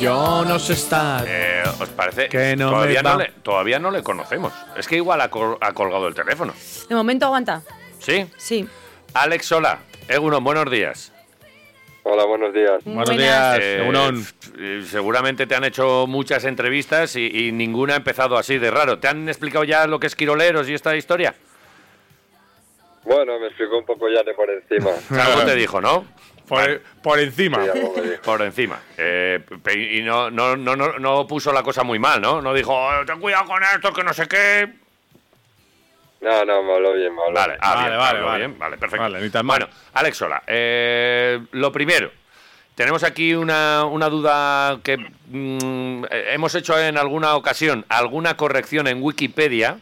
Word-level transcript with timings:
Yo 0.00 0.44
no 0.46 0.58
sé 0.58 0.72
estar. 0.72 1.24
Eh, 1.28 1.62
¿Os 1.78 1.88
parece? 1.90 2.28
Que 2.30 2.56
no 2.56 2.70
todavía, 2.70 3.02
me 3.02 3.10
no 3.10 3.16
va. 3.18 3.22
le, 3.22 3.28
todavía 3.42 3.78
no 3.78 3.90
le 3.90 4.02
conocemos. 4.02 4.52
Es 4.76 4.88
que 4.88 4.96
igual 4.96 5.20
ha, 5.20 5.28
col- 5.30 5.58
ha 5.60 5.72
colgado 5.72 6.08
el 6.08 6.14
teléfono. 6.14 6.54
De 6.88 6.94
momento 6.94 7.26
aguanta. 7.26 7.62
¿Sí? 7.98 8.26
Sí. 8.38 8.66
Alex 9.12 9.44
Sola, 9.46 9.78
Egunon, 10.08 10.42
buenos 10.42 10.70
días. 10.70 11.12
Hola, 12.02 12.24
buenos 12.24 12.54
días. 12.54 12.82
Buenos 12.82 13.04
Buenas. 13.10 13.18
días, 13.18 13.58
Eh, 13.60 13.82
Egunon. 13.82 14.20
f- 14.20 14.84
seguramente 14.90 15.46
te 15.46 15.54
han 15.54 15.64
hecho 15.64 16.06
muchas 16.08 16.44
entrevistas 16.46 17.14
y, 17.16 17.26
y 17.48 17.52
ninguna 17.52 17.92
ha 17.92 17.96
empezado 17.98 18.38
así 18.38 18.56
de 18.56 18.70
raro. 18.70 18.98
¿Te 18.98 19.08
han 19.08 19.28
explicado 19.28 19.64
ya 19.64 19.86
lo 19.86 20.00
que 20.00 20.06
es 20.06 20.16
Quiroleros 20.16 20.66
y 20.70 20.72
esta 20.74 20.96
historia? 20.96 21.34
Bueno, 23.04 23.38
me 23.38 23.48
explicó 23.48 23.76
un 23.78 23.84
poco 23.84 24.06
ya 24.08 24.22
de 24.22 24.32
por 24.32 24.48
encima. 24.50 24.92
Algo 25.22 25.42
te 25.44 25.54
dijo, 25.56 25.78
¿no? 25.82 26.06
Por, 26.50 26.82
por 27.02 27.18
encima. 27.18 27.64
Sí. 27.64 27.70
Por 28.24 28.42
encima. 28.42 28.78
Eh, 28.98 29.40
y 29.94 30.02
no, 30.02 30.30
no, 30.30 30.56
no, 30.56 30.76
no, 30.76 30.98
no 30.98 31.26
puso 31.26 31.52
la 31.52 31.62
cosa 31.62 31.82
muy 31.84 31.98
mal, 31.98 32.20
¿no? 32.20 32.42
No 32.42 32.52
dijo, 32.52 32.72
"Oh, 32.74 33.04
ten 33.06 33.18
cuidado 33.18 33.46
con 33.46 33.62
esto, 33.62 33.92
que 33.92 34.04
no 34.04 34.12
sé 34.12 34.28
qué. 34.28 34.68
No, 36.20 36.44
no, 36.44 36.62
me 36.62 36.74
habló 36.74 36.92
bien, 36.92 37.14
me 37.14 37.22
habló 37.22 37.34
Vale, 37.34 37.52
bien. 37.54 37.58
ah, 37.62 37.74
Vale, 37.74 37.88
bien, 37.88 37.98
vale, 37.98 38.20
vale. 38.20 38.38
bien, 38.46 38.58
vale, 38.58 38.76
perfecto. 38.78 39.02
Vale, 39.02 39.20
ni 39.22 39.30
tan 39.30 39.46
mal. 39.46 39.60
Bueno, 39.60 39.74
Alex 39.94 40.16
Sola, 40.18 40.42
eh, 40.46 41.40
lo 41.52 41.72
primero, 41.72 42.10
tenemos 42.74 43.02
aquí 43.04 43.34
una, 43.34 43.84
una 43.86 44.10
duda 44.10 44.80
que 44.82 44.98
mm, 44.98 46.04
hemos 46.10 46.54
hecho 46.54 46.78
en 46.78 46.98
alguna 46.98 47.36
ocasión, 47.36 47.86
alguna 47.88 48.36
corrección 48.36 48.86
en 48.86 49.02
Wikipedia. 49.02 49.78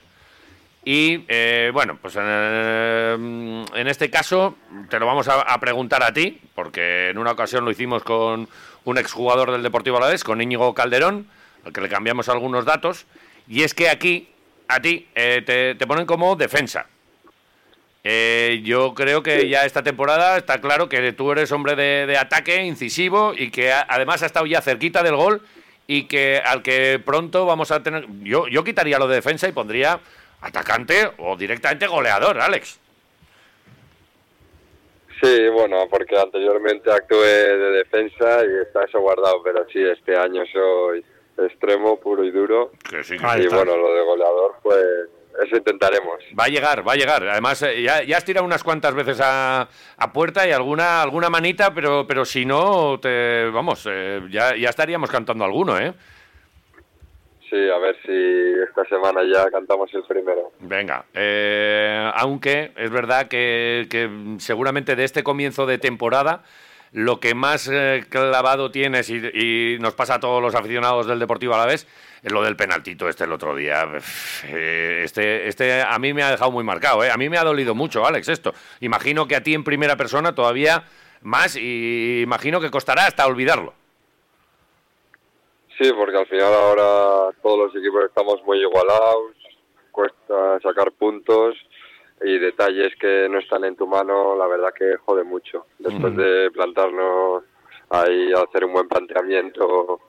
Y 0.90 1.26
eh, 1.28 1.70
bueno, 1.74 1.98
pues 2.00 2.14
eh, 2.18 3.14
en 3.18 3.88
este 3.88 4.08
caso 4.08 4.56
te 4.88 4.98
lo 4.98 5.04
vamos 5.04 5.28
a, 5.28 5.42
a 5.42 5.60
preguntar 5.60 6.02
a 6.02 6.14
ti, 6.14 6.40
porque 6.54 7.10
en 7.10 7.18
una 7.18 7.32
ocasión 7.32 7.66
lo 7.66 7.70
hicimos 7.70 8.02
con 8.02 8.48
un 8.84 8.96
exjugador 8.96 9.52
del 9.52 9.62
Deportivo 9.62 9.98
Alavés, 9.98 10.24
con 10.24 10.40
Íñigo 10.40 10.72
Calderón, 10.72 11.26
al 11.66 11.74
que 11.74 11.82
le 11.82 11.90
cambiamos 11.90 12.30
algunos 12.30 12.64
datos. 12.64 13.04
Y 13.46 13.64
es 13.64 13.74
que 13.74 13.90
aquí, 13.90 14.30
a 14.66 14.80
ti, 14.80 15.06
eh, 15.14 15.42
te, 15.44 15.74
te 15.74 15.86
ponen 15.86 16.06
como 16.06 16.36
defensa. 16.36 16.86
Eh, 18.02 18.62
yo 18.64 18.94
creo 18.94 19.22
que 19.22 19.46
ya 19.46 19.66
esta 19.66 19.82
temporada 19.82 20.38
está 20.38 20.62
claro 20.62 20.88
que 20.88 21.12
tú 21.12 21.32
eres 21.32 21.52
hombre 21.52 21.76
de, 21.76 22.06
de 22.06 22.16
ataque, 22.16 22.64
incisivo 22.64 23.34
y 23.36 23.50
que 23.50 23.70
además 23.70 24.22
ha 24.22 24.26
estado 24.26 24.46
ya 24.46 24.62
cerquita 24.62 25.02
del 25.02 25.16
gol 25.16 25.42
y 25.86 26.04
que 26.04 26.38
al 26.42 26.62
que 26.62 26.98
pronto 27.04 27.44
vamos 27.44 27.72
a 27.72 27.82
tener... 27.82 28.06
Yo, 28.22 28.48
yo 28.48 28.64
quitaría 28.64 28.98
lo 28.98 29.06
de 29.06 29.16
defensa 29.16 29.46
y 29.46 29.52
pondría 29.52 30.00
atacante 30.40 31.10
o 31.18 31.36
directamente 31.36 31.86
goleador, 31.86 32.40
Alex. 32.40 32.80
Sí, 35.20 35.48
bueno, 35.48 35.88
porque 35.90 36.16
anteriormente 36.16 36.92
actué 36.92 37.26
de 37.26 37.70
defensa 37.78 38.44
y 38.44 38.62
está 38.62 38.84
eso 38.84 39.00
guardado, 39.00 39.42
pero 39.42 39.66
sí, 39.72 39.80
este 39.82 40.16
año 40.16 40.44
soy 40.52 41.04
extremo, 41.38 41.98
puro 41.98 42.22
y 42.24 42.30
duro. 42.30 42.70
Que 42.88 43.02
sí, 43.02 43.16
que 43.16 43.42
y 43.42 43.44
está. 43.46 43.56
bueno, 43.56 43.76
lo 43.76 43.92
de 43.94 44.02
goleador, 44.02 44.54
pues 44.62 44.84
eso 45.44 45.56
intentaremos. 45.56 46.20
Va 46.38 46.44
a 46.44 46.48
llegar, 46.48 46.86
va 46.86 46.92
a 46.92 46.96
llegar. 46.96 47.26
Además, 47.28 47.62
eh, 47.62 47.82
ya, 47.82 48.02
ya 48.04 48.16
has 48.16 48.24
tirado 48.24 48.46
unas 48.46 48.62
cuantas 48.62 48.94
veces 48.94 49.20
a, 49.20 49.68
a 49.96 50.12
puerta 50.12 50.46
y 50.46 50.52
alguna, 50.52 51.02
alguna 51.02 51.30
manita, 51.30 51.74
pero, 51.74 52.06
pero 52.06 52.24
si 52.24 52.44
no, 52.44 52.98
te, 53.00 53.46
vamos, 53.50 53.86
eh, 53.90 54.20
ya, 54.30 54.54
ya 54.56 54.68
estaríamos 54.68 55.10
cantando 55.10 55.44
alguno, 55.44 55.78
¿eh? 55.78 55.94
Sí, 57.50 57.56
a 57.56 57.78
ver 57.78 57.96
si 58.04 58.62
esta 58.68 58.84
semana 58.84 59.22
ya 59.24 59.50
cantamos 59.50 59.92
el 59.94 60.02
primero. 60.04 60.52
Venga, 60.60 61.04
eh, 61.14 62.10
aunque 62.14 62.72
es 62.76 62.90
verdad 62.90 63.28
que, 63.28 63.86
seguramente 64.38 64.96
de 64.96 65.04
este 65.04 65.22
comienzo 65.22 65.66
de 65.66 65.78
temporada 65.78 66.42
lo 66.92 67.20
que 67.20 67.34
más 67.34 67.68
eh, 67.70 68.04
clavado 68.08 68.70
tienes 68.70 69.10
y, 69.10 69.16
y 69.16 69.78
nos 69.78 69.92
pasa 69.94 70.14
a 70.14 70.20
todos 70.20 70.40
los 70.40 70.54
aficionados 70.54 71.06
del 71.06 71.18
Deportivo 71.18 71.54
a 71.54 71.58
la 71.58 71.66
vez 71.66 71.86
es 72.22 72.32
lo 72.32 72.42
del 72.42 72.56
penaltito 72.56 73.08
este 73.08 73.24
el 73.24 73.32
otro 73.32 73.54
día. 73.54 73.86
Eh, 74.44 75.02
Este, 75.04 75.48
este 75.48 75.82
a 75.82 75.98
mí 75.98 76.12
me 76.12 76.22
ha 76.22 76.30
dejado 76.30 76.50
muy 76.50 76.64
marcado, 76.64 77.04
¿eh? 77.04 77.10
a 77.10 77.16
mí 77.16 77.28
me 77.28 77.38
ha 77.38 77.44
dolido 77.44 77.74
mucho, 77.74 78.06
Alex, 78.06 78.28
esto. 78.28 78.54
Imagino 78.80 79.26
que 79.28 79.36
a 79.36 79.42
ti 79.42 79.54
en 79.54 79.64
primera 79.64 79.96
persona 79.96 80.34
todavía 80.34 80.84
más 81.22 81.56
y 81.56 82.22
imagino 82.22 82.60
que 82.60 82.70
costará 82.70 83.06
hasta 83.06 83.26
olvidarlo. 83.26 83.74
Sí, 85.78 85.92
porque 85.92 86.16
al 86.16 86.26
final 86.26 86.52
ahora 86.52 87.30
todos 87.42 87.58
los 87.58 87.76
equipos 87.76 88.04
estamos 88.04 88.42
muy 88.44 88.58
igualados, 88.60 89.32
cuesta 89.92 90.58
sacar 90.60 90.90
puntos 90.92 91.54
y 92.22 92.38
detalles 92.38 92.92
que 93.00 93.28
no 93.28 93.38
están 93.38 93.64
en 93.64 93.76
tu 93.76 93.86
mano, 93.86 94.34
la 94.36 94.46
verdad 94.48 94.72
que 94.76 94.96
jode 95.04 95.22
mucho. 95.22 95.66
Después 95.78 96.16
de 96.16 96.50
plantarnos 96.50 97.44
ahí 97.90 98.32
a 98.32 98.40
hacer 98.42 98.64
un 98.64 98.72
buen 98.72 98.88
planteamiento 98.88 100.00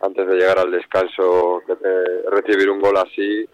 antes 0.00 0.26
de 0.26 0.34
llegar 0.36 0.58
al 0.58 0.70
descanso, 0.70 1.62
te- 1.66 2.30
recibir 2.30 2.68
un 2.68 2.80
gol 2.80 2.96
así 2.98 3.46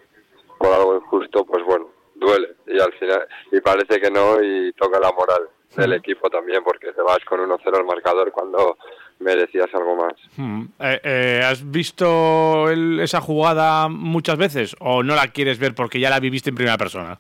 por 0.58 0.72
algo 0.72 0.96
injusto, 0.96 1.44
pues 1.44 1.64
bueno, 1.64 1.88
duele. 2.16 2.56
Y 2.66 2.80
al 2.80 2.92
final, 2.94 3.26
y 3.52 3.60
parece 3.60 4.00
que 4.00 4.10
no, 4.10 4.42
y 4.42 4.72
toca 4.72 4.98
la 4.98 5.12
moral 5.12 5.48
del 5.76 5.92
equipo 5.92 6.28
también, 6.28 6.64
porque 6.64 6.92
te 6.92 7.00
vas 7.02 7.20
con 7.24 7.38
1-0 7.40 7.76
al 7.78 7.84
marcador 7.84 8.32
cuando 8.32 8.76
merecías 9.20 9.68
algo 9.74 9.96
más. 9.96 10.14
Mm. 10.36 10.62
Eh, 10.80 11.00
eh, 11.04 11.42
¿Has 11.44 11.70
visto 11.70 12.68
el- 12.70 13.00
esa 13.00 13.20
jugada 13.20 13.88
muchas 13.88 14.36
veces 14.38 14.74
o 14.80 15.02
no 15.02 15.14
la 15.14 15.28
quieres 15.28 15.58
ver 15.58 15.74
porque 15.74 16.00
ya 16.00 16.10
la 16.10 16.20
viviste 16.20 16.50
en 16.50 16.56
primera 16.56 16.78
persona? 16.78 17.18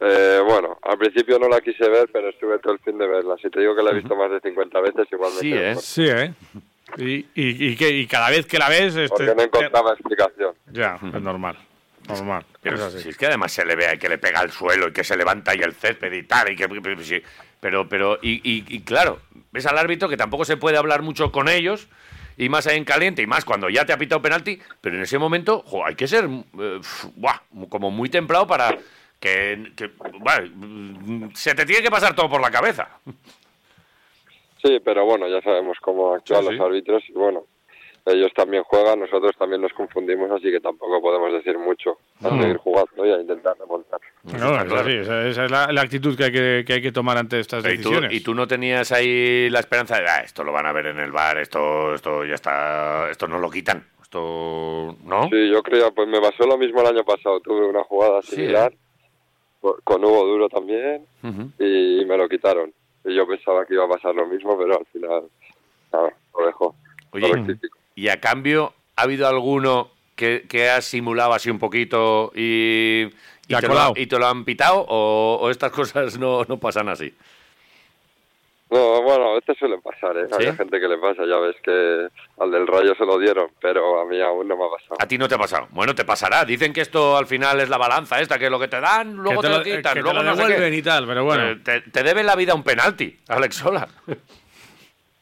Eh, 0.00 0.40
bueno, 0.46 0.78
al 0.82 0.98
principio 0.98 1.38
no 1.38 1.48
la 1.48 1.60
quise 1.60 1.88
ver, 1.88 2.08
pero 2.12 2.28
estuve 2.28 2.58
todo 2.58 2.74
el 2.74 2.78
fin 2.80 2.98
de 2.98 3.06
verla. 3.06 3.36
Si 3.40 3.48
te 3.48 3.60
digo 3.60 3.74
que 3.74 3.82
la 3.82 3.90
he 3.92 3.94
visto 3.94 4.14
más 4.14 4.30
de 4.30 4.40
50 4.40 4.80
veces, 4.80 5.06
igual 5.10 5.32
me 5.32 5.40
Sí, 5.40 5.50
quedo 5.52 5.62
¿eh? 5.62 5.76
Sí, 5.76 6.06
¿eh? 6.06 6.32
Y, 6.98 7.14
y, 7.34 7.68
y 7.72 7.76
que- 7.76 7.90
y 7.90 8.06
cada 8.06 8.30
vez 8.30 8.46
que 8.46 8.58
la 8.58 8.68
ves... 8.68 8.94
Este, 8.96 9.08
Porque 9.08 9.34
no 9.34 9.42
encontraba 9.42 9.92
explicación. 9.92 10.54
Ya, 10.72 10.98
es 11.14 11.22
normal. 11.22 11.56
Normal. 12.08 12.44
Pero 12.62 12.76
es 12.76 12.82
así. 12.82 13.00
si 13.00 13.08
es 13.08 13.16
que 13.16 13.26
además 13.26 13.50
se 13.52 13.64
le 13.64 13.74
ve 13.74 13.98
que 13.98 14.08
le 14.08 14.18
pega 14.18 14.40
al 14.40 14.52
suelo 14.52 14.88
y 14.88 14.92
que 14.92 15.02
se 15.02 15.16
levanta 15.16 15.50
ahí 15.52 15.58
el 15.62 15.72
césped 15.74 16.12
y 16.12 16.22
tal, 16.22 16.52
y 16.52 16.56
que, 16.56 16.68
pero, 17.66 17.88
pero 17.88 18.16
y, 18.22 18.34
y- 18.48 18.64
y 18.68 18.80
claro, 18.82 19.18
ves 19.50 19.66
al 19.66 19.76
árbitro 19.76 20.08
que 20.08 20.16
tampoco 20.16 20.44
se 20.44 20.56
puede 20.56 20.76
hablar 20.76 21.02
mucho 21.02 21.32
con 21.32 21.48
ellos, 21.48 21.88
y 22.36 22.48
más 22.48 22.68
ahí 22.68 22.76
en 22.76 22.84
caliente, 22.84 23.22
y 23.22 23.26
más 23.26 23.44
cuando 23.44 23.68
ya 23.68 23.84
te 23.84 23.92
ha 23.92 23.98
pitado 23.98 24.22
penalti, 24.22 24.60
pero 24.80 24.94
en 24.94 25.02
ese 25.02 25.18
momento, 25.18 25.64
jo, 25.66 25.84
hay 25.84 25.96
que 25.96 26.06
ser 26.06 26.26
eh, 26.60 26.80
buah, 27.16 27.40
como 27.68 27.90
muy 27.90 28.08
templado 28.08 28.46
para 28.46 28.78
que, 29.18 29.72
que, 29.74 29.90
bueno, 30.20 31.28
se 31.34 31.56
te 31.56 31.66
tiene 31.66 31.82
que 31.82 31.90
pasar 31.90 32.14
todo 32.14 32.28
por 32.30 32.40
la 32.40 32.52
cabeza. 32.52 32.88
Sí, 34.62 34.78
pero 34.84 35.04
bueno, 35.04 35.26
ya 35.26 35.42
sabemos 35.42 35.76
cómo 35.80 36.14
actúan 36.14 36.44
Sí, 36.44 36.52
los 36.52 36.60
árbitros 36.60 37.02
y 37.08 37.12
bueno, 37.14 37.46
ellos 38.06 38.32
también 38.34 38.62
juegan, 38.62 39.00
nosotros 39.00 39.32
también 39.36 39.60
nos 39.62 39.72
confundimos, 39.72 40.30
así 40.30 40.50
que 40.50 40.60
tampoco 40.60 41.00
podemos 41.00 41.32
decir 41.32 41.58
mucho. 41.58 41.98
A 42.22 42.30
seguir 42.30 42.56
jugando 42.56 43.04
y 43.04 43.10
a 43.12 43.20
intentar 43.20 43.56
remontar. 43.58 44.00
No, 44.24 44.32
es 44.32 44.64
claro. 44.64 44.76
así, 44.80 44.92
esa, 44.92 45.26
esa 45.28 45.44
es 45.44 45.50
la, 45.50 45.72
la 45.72 45.80
actitud 45.82 46.16
que 46.16 46.24
hay 46.24 46.32
que, 46.32 46.64
que 46.66 46.72
hay 46.74 46.82
que 46.82 46.92
tomar 46.92 47.18
ante 47.18 47.38
estas 47.40 47.60
Y 47.64 47.68
tú, 47.68 47.70
decisiones. 47.90 48.12
y 48.12 48.20
tú 48.22 48.34
no 48.34 48.46
tenías 48.46 48.90
ahí 48.92 49.50
la 49.50 49.58
esperanza 49.60 49.98
de, 50.00 50.06
ah, 50.08 50.20
esto 50.24 50.44
lo 50.44 50.52
van 50.52 50.66
a 50.66 50.72
ver 50.72 50.86
en 50.86 50.98
el 51.00 51.12
bar, 51.12 51.38
esto, 51.38 51.94
esto 51.94 52.24
ya 52.24 52.34
está, 52.34 53.10
esto 53.10 53.26
no 53.28 53.38
lo 53.38 53.50
quitan, 53.50 53.84
esto, 54.00 54.96
¿no? 55.04 55.24
Sí, 55.28 55.50
yo 55.50 55.62
creo, 55.62 55.92
pues 55.92 56.08
me 56.08 56.20
pasó 56.20 56.46
lo 56.46 56.56
mismo 56.56 56.80
el 56.82 56.86
año 56.86 57.04
pasado. 57.04 57.40
Tuve 57.40 57.66
una 57.66 57.82
jugada 57.84 58.22
Sí, 58.22 58.36
similar 58.36 58.72
co- 59.60 59.78
con 59.84 60.04
Hugo 60.04 60.24
Duro 60.26 60.48
también 60.48 61.04
y 61.58 62.04
me 62.04 62.16
lo 62.16 62.28
quitaron. 62.28 62.72
Y 63.04 63.14
yo 63.14 63.26
pensaba 63.26 63.64
que 63.66 63.74
iba 63.74 63.84
a 63.84 63.88
pasar 63.88 64.14
lo 64.14 64.26
mismo, 64.26 64.56
pero 64.58 64.78
al 64.78 64.86
final 64.86 65.24
nada, 65.92 66.12
lo 66.38 66.46
dejó. 66.46 66.74
Oye, 67.12 67.28
Lo. 67.28 67.46
Y 67.96 68.08
a 68.08 68.20
cambio, 68.20 68.74
¿ha 68.94 69.02
habido 69.02 69.26
alguno 69.26 69.90
que, 70.14 70.44
que 70.48 70.68
ha 70.68 70.82
simulado 70.82 71.32
así 71.32 71.50
un 71.50 71.58
poquito 71.58 72.30
y, 72.34 73.08
te, 73.48 73.62
lo, 73.62 73.68
colado. 73.68 73.94
y 73.96 74.06
te 74.06 74.18
lo 74.18 74.26
han 74.26 74.44
pitado 74.44 74.84
o, 74.86 75.38
o 75.40 75.50
estas 75.50 75.72
cosas 75.72 76.18
no, 76.18 76.44
no 76.44 76.58
pasan 76.58 76.88
así? 76.90 77.12
No, 78.68 79.00
bueno, 79.00 79.30
a 79.30 79.34
veces 79.34 79.56
suelen 79.58 79.80
pasar, 79.80 80.16
¿eh? 80.18 80.26
¿Sí? 80.38 80.44
Hay 80.44 80.56
gente 80.56 80.80
que 80.80 80.88
le 80.88 80.98
pasa, 80.98 81.22
ya 81.24 81.36
ves 81.36 81.54
que 81.62 82.08
al 82.38 82.50
del 82.50 82.66
Rayo 82.66 82.94
se 82.96 83.06
lo 83.06 83.16
dieron, 83.16 83.48
pero 83.60 84.00
a 84.00 84.04
mí 84.04 84.20
aún 84.20 84.48
no 84.48 84.56
me 84.56 84.64
ha 84.64 84.70
pasado. 84.70 84.96
A 84.98 85.06
ti 85.06 85.16
no 85.16 85.28
te 85.28 85.36
ha 85.36 85.38
pasado. 85.38 85.68
Bueno, 85.70 85.94
te 85.94 86.04
pasará. 86.04 86.44
Dicen 86.44 86.72
que 86.72 86.80
esto 86.80 87.16
al 87.16 87.26
final 87.26 87.60
es 87.60 87.68
la 87.68 87.78
balanza 87.78 88.20
esta, 88.20 88.40
que 88.40 88.50
lo 88.50 88.58
que 88.58 88.66
te 88.66 88.80
dan, 88.80 89.14
luego 89.14 89.40
que 89.40 89.46
te, 89.46 89.52
te 89.52 89.52
lo 89.52 89.58
lo, 89.58 89.64
quitan, 89.64 89.94
que 89.94 90.00
te 90.00 90.02
luego 90.02 90.18
lo 90.18 90.24
no 90.24 90.36
devuelven 90.36 90.74
y 90.74 90.82
tal, 90.82 91.06
pero 91.06 91.24
bueno. 91.24 91.50
Eh, 91.50 91.56
te, 91.62 91.80
te 91.82 92.02
debe 92.02 92.24
la 92.24 92.34
vida 92.34 92.54
un 92.54 92.64
penalti, 92.64 93.16
Alex 93.28 93.54
Sola. 93.54 93.88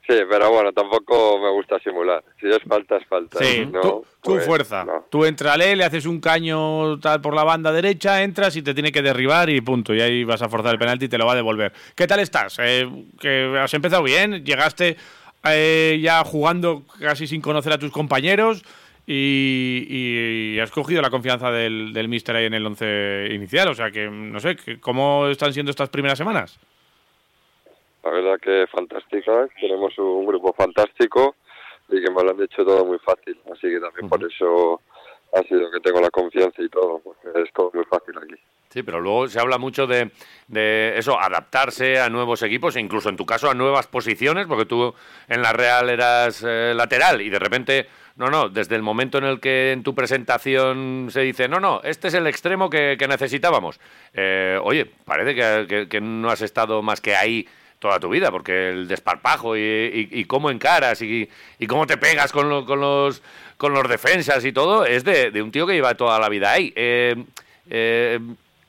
Sí, 0.07 0.15
pero 0.29 0.51
bueno, 0.51 0.71
tampoco 0.73 1.39
me 1.41 1.51
gusta 1.51 1.79
simular. 1.79 2.23
Si 2.39 2.47
es 2.47 2.63
falta, 2.69 2.97
es 2.99 3.07
falta. 3.07 3.39
Sí, 3.43 3.65
No, 3.65 3.81
tú, 3.81 4.07
tú 4.23 4.31
pues, 4.33 4.45
fuerza. 4.45 4.85
no. 4.85 5.07
Tú 5.11 5.25
entrale, 5.25 5.75
le 5.75 5.85
haces 5.85 6.05
un 6.05 6.21
caño 6.21 6.99
tal 7.01 7.23
por 7.23 7.35
la 7.35 7.43
banda 7.43 7.73
derecha, 7.73 8.23
entras 8.23 8.55
y 8.57 8.63
te 8.63 8.75
tiene 8.75 8.93
que 8.93 9.01
derribar 9.01 9.49
y 9.49 9.63
punto. 9.63 9.95
Y 9.95 10.03
ahí 10.03 10.25
vas 10.25 10.43
a 10.43 10.49
forzar 10.51 10.73
el 10.73 10.79
penalti 10.79 11.07
y 11.07 11.09
te 11.09 11.17
lo 11.17 11.25
va 11.25 11.33
a 11.33 11.37
devolver. 11.37 11.73
¿Qué 11.95 12.07
tal 12.07 12.21
estás? 12.21 12.59
Eh, 12.61 12.87
que 13.19 13.57
has 13.59 13.73
empezado 13.73 14.03
bien, 14.03 14.45
llegaste 14.45 14.97
eh, 15.45 15.99
ya 16.03 16.23
jugando 16.23 16.83
casi 17.01 17.27
sin 17.27 17.41
conocer 17.41 17.73
a 17.73 17.79
tus 17.79 17.91
compañeros 17.91 18.63
y, 19.07 19.87
y 19.89 20.61
has 20.61 20.71
cogido 20.71 21.01
la 21.03 21.11
confianza 21.11 21.51
del, 21.51 21.93
del 21.95 22.09
míster 22.09 22.37
ahí 22.37 22.45
en 22.45 22.55
el 22.55 22.67
once 22.67 23.29
inicial. 23.33 23.69
O 23.69 23.75
sea 23.75 23.91
que, 23.91 24.09
no 24.11 24.39
sé, 24.41 24.57
¿cómo 24.81 25.29
están 25.29 25.53
siendo 25.55 25.71
estas 25.71 25.89
primeras 25.89 26.19
semanas? 26.19 26.59
La 28.05 28.11
verdad 28.11 28.39
que 28.41 28.67
fantástica. 28.71 29.49
Tenemos 29.61 29.97
un 29.99 30.27
grupo 30.27 30.53
fantástico 30.53 31.37
y 31.89 32.03
que 32.03 32.11
me 32.11 32.23
lo 32.23 32.31
han 32.31 32.43
hecho 32.43 32.65
todo 32.65 32.85
muy 32.85 32.99
fácil. 32.99 33.37
Así 33.53 33.69
que 33.69 33.81
también 33.81 34.09
por 34.09 34.23
eso 34.25 34.81
ha 35.35 35.43
sido 35.43 35.71
que 35.71 35.81
tengo 35.81 36.01
la 36.01 36.11
confianza 36.11 36.63
y 36.63 36.69
todo, 36.69 37.01
porque 37.03 37.29
es 37.43 37.53
todo 37.53 37.71
muy 37.75 37.85
fácil 37.85 38.15
aquí. 38.19 38.35
Sí, 38.69 38.83
pero 38.83 39.01
luego 39.01 39.29
se 39.29 39.39
habla 39.41 39.57
mucho 39.57 39.87
de, 39.87 40.11
de 40.49 40.99
eso, 40.99 41.19
adaptarse 41.19 42.01
a 42.01 42.09
nuevos 42.11 42.43
equipos, 42.43 42.77
incluso 42.77 43.09
en 43.09 43.17
tu 43.17 43.25
caso 43.25 43.49
a 43.49 43.55
nuevas 43.55 43.87
posiciones, 43.87 44.47
porque 44.47 44.65
tú 44.67 44.93
en 45.29 45.43
la 45.43 45.53
Real 45.53 45.89
eras 45.91 46.45
eh, 46.47 46.73
lateral 46.75 47.21
y 47.21 47.31
de 47.31 47.39
repente, 47.39 47.87
no, 48.17 48.27
no, 48.31 48.49
desde 48.49 48.75
el 48.75 48.83
momento 48.83 49.19
en 49.19 49.25
el 49.25 49.39
que 49.39 49.71
en 49.71 49.85
tu 49.85 49.95
presentación 49.95 51.07
se 51.11 51.21
dice, 51.21 51.49
no, 51.49 51.61
no, 51.61 51.81
este 51.85 52.09
es 52.09 52.15
el 52.15 52.27
extremo 52.27 52.69
que, 52.69 52.97
que 52.99 53.07
necesitábamos. 53.07 53.79
Eh, 54.13 54.59
oye, 54.63 54.87
parece 55.05 55.35
que, 55.37 55.67
que- 55.69 55.89
que 55.89 56.01
no 56.01 56.29
has 56.31 56.43
estado 56.43 56.83
más 56.83 57.01
que 57.01 57.15
ahí 57.15 57.47
toda 57.85 58.01
tu 58.01 58.09
vida, 58.09 58.31
porque 58.31 58.71
el 58.71 58.89
desparpajo 58.89 59.59
y, 59.59 59.61
y- 59.61 60.09
y 60.21 60.25
cómo 60.25 60.51
encaras 60.51 61.03
y, 61.03 61.29
y 61.59 61.67
cómo 61.67 61.87
te 61.87 61.99
pegas 61.99 62.33
con, 62.33 62.49
lo- 62.49 62.65
con 62.65 62.81
los 62.81 63.23
con 63.59 63.75
los 63.75 63.87
defensas 63.89 64.43
y 64.47 64.53
todo, 64.53 64.87
es 64.87 65.05
de, 65.05 65.31
de 65.31 65.43
un 65.43 65.51
tío 65.53 65.67
que 65.67 65.75
lleva 65.75 65.95
toda 65.95 66.19
la 66.19 66.29
vida 66.31 66.51
ahí. 66.51 66.73
Eh, 66.75 67.15
eh, 67.69 68.19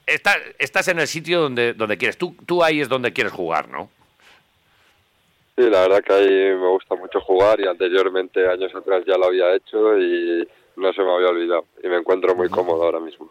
está- 0.05 0.37
estás 0.59 0.89
en 0.89 0.99
el 0.99 1.07
sitio 1.07 1.39
donde, 1.41 1.73
donde 1.73 1.97
quieres. 1.97 2.17
Tú, 2.17 2.35
tú 2.45 2.61
ahí 2.61 2.81
es 2.81 2.89
donde 2.89 3.13
quieres 3.13 3.31
jugar, 3.31 3.69
¿no? 3.69 3.89
Sí, 5.57 5.63
la 5.69 5.87
verdad 5.87 6.03
que 6.03 6.13
ahí 6.13 6.27
me 6.27 6.67
gusta 6.67 6.95
mucho 6.95 7.21
jugar 7.21 7.59
y 7.61 7.67
anteriormente, 7.67 8.45
años 8.47 8.75
atrás, 8.75 9.03
ya 9.07 9.17
lo 9.17 9.27
había 9.27 9.55
hecho 9.55 9.97
y 9.97 10.45
no 10.75 10.91
se 10.91 11.01
me 11.01 11.13
había 11.15 11.29
olvidado. 11.29 11.65
Y 11.81 11.87
me 11.87 11.97
encuentro 11.97 12.35
muy 12.35 12.49
cómodo 12.49 12.83
ahora 12.83 12.99
mismo. 12.99 13.29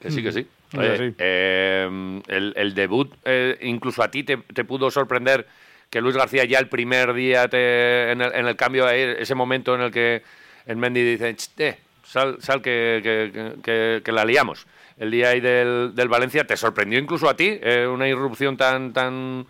Que 0.00 0.10
sí, 0.10 0.22
que 0.22 0.32
sí. 0.32 0.46
Mm. 0.72 0.78
Oye, 0.78 0.96
Sí. 0.98 1.14
eh, 1.18 2.20
el, 2.28 2.52
el 2.56 2.74
debut, 2.74 3.12
eh, 3.24 3.58
incluso 3.62 4.02
a 4.02 4.10
ti 4.10 4.22
te, 4.24 4.36
te 4.38 4.64
pudo 4.64 4.90
sorprender 4.90 5.46
que 5.90 6.00
Luis 6.00 6.16
García 6.16 6.44
ya 6.44 6.58
el 6.58 6.68
primer 6.68 7.12
día 7.12 7.48
te, 7.48 8.12
en, 8.12 8.20
el, 8.22 8.32
en 8.34 8.46
el 8.46 8.56
cambio, 8.56 8.88
ese 8.88 9.34
momento 9.34 9.74
en 9.74 9.82
el 9.82 9.90
que 9.90 10.22
el 10.66 10.76
Mendy 10.76 11.02
dice, 11.02 11.34
"Ch, 11.34 11.50
eh, 11.58 11.78
sal, 12.04 12.36
sal 12.40 12.62
que, 12.62 13.00
que- 13.02 13.30
que- 13.32 13.62
que- 13.62 14.02
que 14.04 14.12
la 14.12 14.24
liamos. 14.24 14.66
El 14.96 15.10
día 15.10 15.30
ahí 15.30 15.40
del, 15.40 15.92
del 15.94 16.08
Valencia, 16.08 16.46
¿te 16.46 16.56
sorprendió 16.56 16.98
incluso 16.98 17.28
a 17.28 17.34
ti 17.34 17.58
eh, 17.60 17.86
una 17.86 18.06
irrupción 18.08 18.56
tan, 18.56 18.92
tan, 18.92 19.46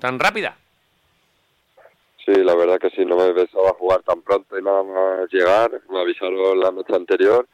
tan 0.00 0.18
rápida? 0.18 0.56
Sí, 2.24 2.32
la 2.36 2.54
verdad 2.54 2.78
que 2.78 2.90
sí, 2.90 3.04
no 3.04 3.16
me 3.16 3.32
pensaba 3.34 3.70
jugar 3.74 4.00
tan 4.02 4.22
pronto 4.22 4.56
y 4.58 4.62
nada 4.62 4.82
más 4.84 5.28
llegar. 5.32 5.70
Me 5.90 6.00
avisaron 6.00 6.60
la 6.60 6.70
noche 6.70 6.94
anterior 6.94 7.46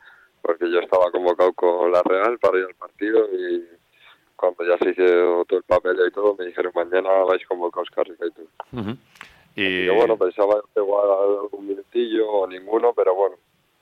porque 0.43 0.71
yo 0.71 0.81
estaba 0.81 1.11
convocado 1.11 1.53
con 1.53 1.91
la 1.93 2.03
Real 2.03 2.39
para 2.39 2.59
ir 2.59 2.65
al 2.65 2.75
partido 2.75 3.27
y 3.33 3.65
cuando 4.37 4.65
ya 4.65 4.79
se 4.79 4.91
hizo 4.91 5.45
todo 5.47 5.59
el 5.59 5.65
papel 5.65 5.97
y 6.07 6.13
todo 6.13 6.37
me 6.39 6.47
dijeron 6.47 6.73
mañana 6.75 7.09
vais 7.29 7.45
convocados 7.47 7.91
Carrica 7.91 8.27
y 8.27 8.31
tú. 8.31 8.49
Ujú. 8.73 8.97
Y, 9.57 9.87
Yo 9.87 9.95
bueno, 9.95 10.17
pensaba 10.17 10.61
jugar 10.75 11.05
algún 11.43 11.67
minutillo 11.67 12.31
o 12.31 12.47
ninguno, 12.47 12.93
pero 12.95 13.15
bueno, 13.15 13.37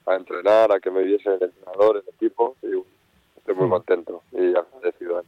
a 0.07 0.15
entrenar, 0.15 0.73
a 0.73 0.81
que 0.81 0.91
me 0.91 1.03
viese 1.03 1.29
el 1.29 1.43
entrenador, 1.43 2.03
el 2.03 2.15
equipo 2.15 2.57
y 2.63 2.69
estoy 3.39 3.55
muy 3.55 3.69
contento 3.69 4.23
y 4.33 4.55
agradecido. 4.57 5.19
a 5.19 5.21
él. 5.21 5.27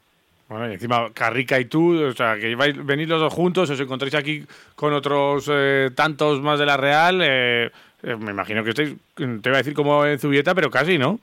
Bueno, 0.49 0.71
y 0.71 0.73
encima 0.75 1.13
Carrica 1.13 1.61
y 1.61 1.67
tú, 1.67 2.03
o 2.03 2.13
sea, 2.13 2.39
que 2.39 2.55
vais, 2.55 2.75
venís 2.87 3.07
los 3.07 3.21
dos 3.21 3.35
juntos, 3.35 3.69
os 3.69 3.79
encontráis 3.79 4.15
aquí 4.15 4.47
con 4.75 4.95
otros 4.95 5.47
eh, 5.53 5.91
tantos 5.95 6.41
más 6.41 6.59
de 6.59 6.65
la 6.65 6.79
Real. 6.79 7.21
eh, 7.23 7.71
eh, 8.03 8.17
me 8.17 8.31
imagino 8.31 8.63
que 8.65 8.71
estáis, 8.71 8.95
te 9.15 9.25
iba 9.25 9.55
a 9.57 9.59
decir 9.63 9.75
como 9.75 10.05
en 10.07 10.19
Zubieta, 10.19 10.55
pero 10.55 10.71
casi, 10.71 10.99
¿no? 10.99 11.19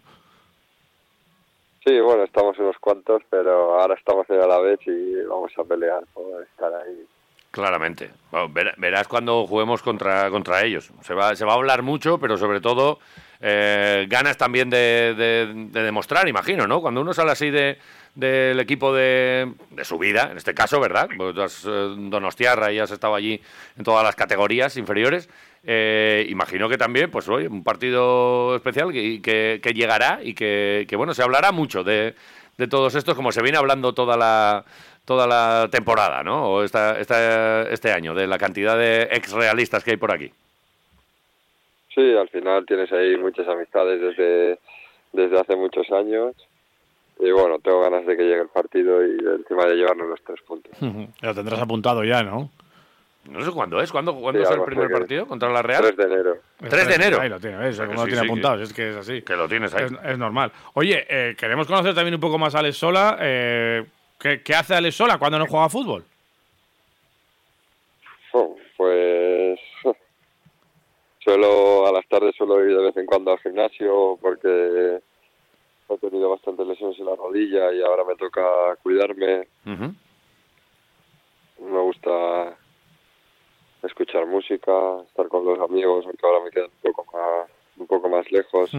Sí, 1.86 2.00
bueno, 2.00 2.24
estamos 2.24 2.58
unos 2.58 2.78
cuantos, 2.80 3.22
pero 3.30 3.80
ahora 3.80 3.94
estamos 3.96 4.28
en 4.30 4.40
la 4.40 4.60
vez 4.60 4.80
y 4.88 5.16
vamos 5.28 5.52
a 5.58 5.64
pelear 5.64 6.04
por 6.14 6.42
estar 6.44 6.74
ahí. 6.74 7.06
Claramente. 7.52 8.10
Bueno, 8.32 8.50
ver- 8.50 8.74
verás 8.78 9.08
cuando 9.08 9.46
juguemos 9.46 9.82
contra, 9.84 10.30
contra 10.32 10.64
ellos. 10.64 10.92
Se 11.04 11.14
va, 11.14 11.36
se 11.36 11.46
va 11.46 11.54
a 11.54 11.56
hablar 11.56 11.84
mucho, 11.84 12.18
pero 12.18 12.38
sobre 12.38 12.60
todo 12.60 13.00
eh, 13.40 14.08
ganas 14.10 14.36
también 14.38 14.70
de, 14.70 15.14
de- 15.16 15.54
de 15.72 15.84
demostrar, 15.84 16.28
imagino, 16.28 16.66
¿no? 16.68 16.82
Cuando 16.82 17.02
uno 17.02 17.14
sale 17.14 17.32
así 17.32 17.52
de, 17.52 17.78
del 18.16 18.60
equipo 18.60 18.92
de, 18.94 19.54
de 19.70 19.86
su 19.86 20.00
vida, 20.00 20.30
en 20.32 20.38
este 20.38 20.56
caso, 20.56 20.80
¿verdad? 20.82 21.08
Pues 21.16 21.36
tú 21.36 21.42
has 21.44 21.64
eh, 21.66 21.94
Donostiarra 21.98 22.74
y 22.74 22.80
has 22.80 22.90
estado 22.92 23.14
allí 23.14 23.40
en 23.78 23.84
todas 23.84 24.04
las 24.04 24.16
categorías 24.16 24.76
inferiores. 24.76 25.30
Eh, 25.66 26.26
imagino 26.30 26.70
que 26.70 26.78
también, 26.78 27.10
pues 27.12 27.28
oye, 27.30 27.48
un 27.48 27.64
partido 27.64 28.56
especial 28.56 28.92
que, 28.92 29.22
que, 29.22 29.60
que 29.62 29.74
llegará 29.74 30.20
y 30.24 30.34
que, 30.34 30.86
que, 30.88 30.96
bueno, 30.96 31.14
se 31.14 31.24
hablará 31.24 31.52
mucho 31.52 31.84
de, 31.84 32.14
de 32.58 32.68
todos 32.68 32.96
estos, 32.96 33.16
como 33.16 33.32
se 33.32 33.42
viene 33.42 33.58
hablando 33.58 33.94
toda 33.94 34.16
la, 34.18 34.64
toda 35.06 35.26
la 35.28 35.68
temporada, 35.72 36.24
¿no? 36.24 36.50
O 36.50 36.64
esta, 36.64 37.00
esta- 37.00 37.64
este 37.70 37.92
año, 37.92 38.14
de 38.14 38.28
la 38.28 38.38
cantidad 38.38 38.78
de 38.78 39.04
ex-realistas 39.12 39.84
que 39.84 39.92
hay 39.92 39.98
por 39.98 40.12
aquí. 40.14 40.32
Sí, 41.94 42.16
al 42.16 42.28
final 42.30 42.66
tienes 42.66 42.92
ahí 42.92 43.16
muchas 43.18 43.48
amistades 43.48 44.02
desde, 44.02 44.60
desde 45.14 45.40
hace 45.40 45.56
muchos 45.56 45.90
años. 45.92 46.36
Y 47.20 47.32
bueno, 47.32 47.60
tengo 47.60 47.80
ganas 47.82 48.06
de 48.06 48.18
que 48.18 48.24
llegue 48.24 48.42
el 48.42 48.50
partido 48.50 49.02
y 49.06 49.12
encima 49.38 49.66
de 49.66 49.76
llevarnos 49.76 50.10
los 50.10 50.22
tres 50.24 50.42
puntos. 50.42 50.74
Lo 51.22 51.34
tendrás 51.34 51.62
apuntado 51.62 52.04
ya, 52.04 52.22
¿no? 52.24 52.50
No 53.30 53.44
sé 53.44 53.52
cuándo 53.52 53.82
es, 53.82 53.92
¿cuándo, 53.92 54.14
¿cuándo 54.16 54.40
Sí, 54.40 54.44
es 54.50 54.56
el 54.56 54.64
primer 54.64 54.90
partido 54.92 55.26
contra 55.26 55.50
la 55.50 55.62
Real? 55.64 55.82
3 55.82 55.98
de 55.98 56.04
enero. 56.04 56.38
3 56.60 56.88
de 56.88 56.96
enero. 56.96 57.22
Ahí 57.22 57.30
lo 57.30 57.40
tiene, 57.40 57.58
¿ves? 57.58 57.80
O 57.80 57.86
sea 57.86 57.94
lo 57.94 58.04
tiene 58.04 58.20
sí, 58.20 58.26
apuntado, 58.26 58.62
es 58.62 58.74
que 58.74 58.90
es 58.90 58.96
así. 58.96 59.22
Que 59.24 59.36
lo 59.36 59.48
tienes 59.48 59.74
ahí. 59.74 59.86
Es, 59.86 59.92
es 60.12 60.18
normal. 60.18 60.52
Oye, 60.74 61.06
eh, 61.10 61.36
queremos 61.36 61.66
conocer 61.68 61.96
también 61.96 62.14
un 62.16 62.22
poco 62.22 62.38
más 62.38 62.54
a 62.54 62.60
Alex 62.60 62.78
Sola. 62.78 63.18
eh, 63.22 63.86
¿qué, 64.20 64.42
qué 64.44 64.54
hace 64.56 64.76
Alex 64.76 64.96
Sola 64.96 65.18
cuando 65.18 65.40
no 65.40 65.48
juega 65.48 65.70
fútbol? 65.70 66.04
Oh, 68.34 68.56
pues 68.78 69.60
suelo 71.20 71.88
a 71.88 71.92
las 71.92 72.08
tardes 72.08 72.36
suelo 72.36 72.64
ir 72.64 72.76
de 72.78 72.84
vez 72.84 72.98
en 72.98 73.06
cuando 73.06 73.32
al 73.32 73.40
gimnasio 73.40 74.18
porque 74.22 75.00
he 75.90 75.98
tenido 75.98 76.30
bastantes 76.30 76.68
lesiones 76.68 77.00
en 77.00 77.06
la 77.06 77.16
rodilla 77.16 77.72
y 77.74 77.82
ahora 77.82 78.04
me 78.04 78.16
toca 78.16 78.42
cuidarme. 78.84 79.48
Me 79.64 79.96
gusta 81.80 82.56
escuchar 83.86 84.26
música, 84.26 84.72
estar 85.08 85.28
con 85.28 85.46
los 85.46 85.60
amigos, 85.60 86.06
aunque 86.06 86.26
ahora 86.26 86.44
me 86.44 86.52
quedan 86.52 86.70
un 86.84 86.94
poco 86.94 87.06
más 87.18 87.50
un 87.78 87.88
poco 87.88 88.10
más 88.10 88.32
lejos. 88.32 88.72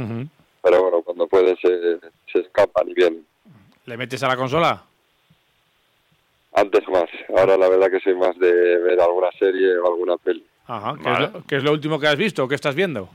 Pero 0.63 0.83
bueno, 0.83 1.03
cuando 1.03 1.27
pueden 1.27 1.57
se, 1.59 1.99
se 2.33 2.39
escapan 2.41 2.89
y 2.89 2.95
vienen. 2.95 3.27
¿Le 3.85 3.97
metes 3.97 4.23
a 4.23 4.29
la 4.29 4.37
consola? 4.37 4.83
Antes 6.55 6.89
más. 6.89 7.05
Ahora 7.37 7.57
la 7.59 7.69
verdad 7.69 7.91
que 7.91 8.01
soy 8.01 8.15
más 8.15 8.37
de 8.39 8.51
ver 8.79 9.01
alguna 9.01 9.31
serie 9.39 9.77
o 9.79 9.87
alguna 9.87 10.17
peli. 10.17 10.45
Ajá. 10.67 10.97
¿Qué, 10.97 11.03
Vale. 11.11 11.25
es 11.27 11.33
lo, 11.33 11.43
qué 11.45 11.57
es 11.57 11.63
lo 11.63 11.73
último 11.73 12.01
que 12.01 12.07
has 12.09 12.17
visto 12.17 12.43
o 12.45 12.49
qué 12.49 12.55
estás 12.55 12.75
viendo? 12.75 13.09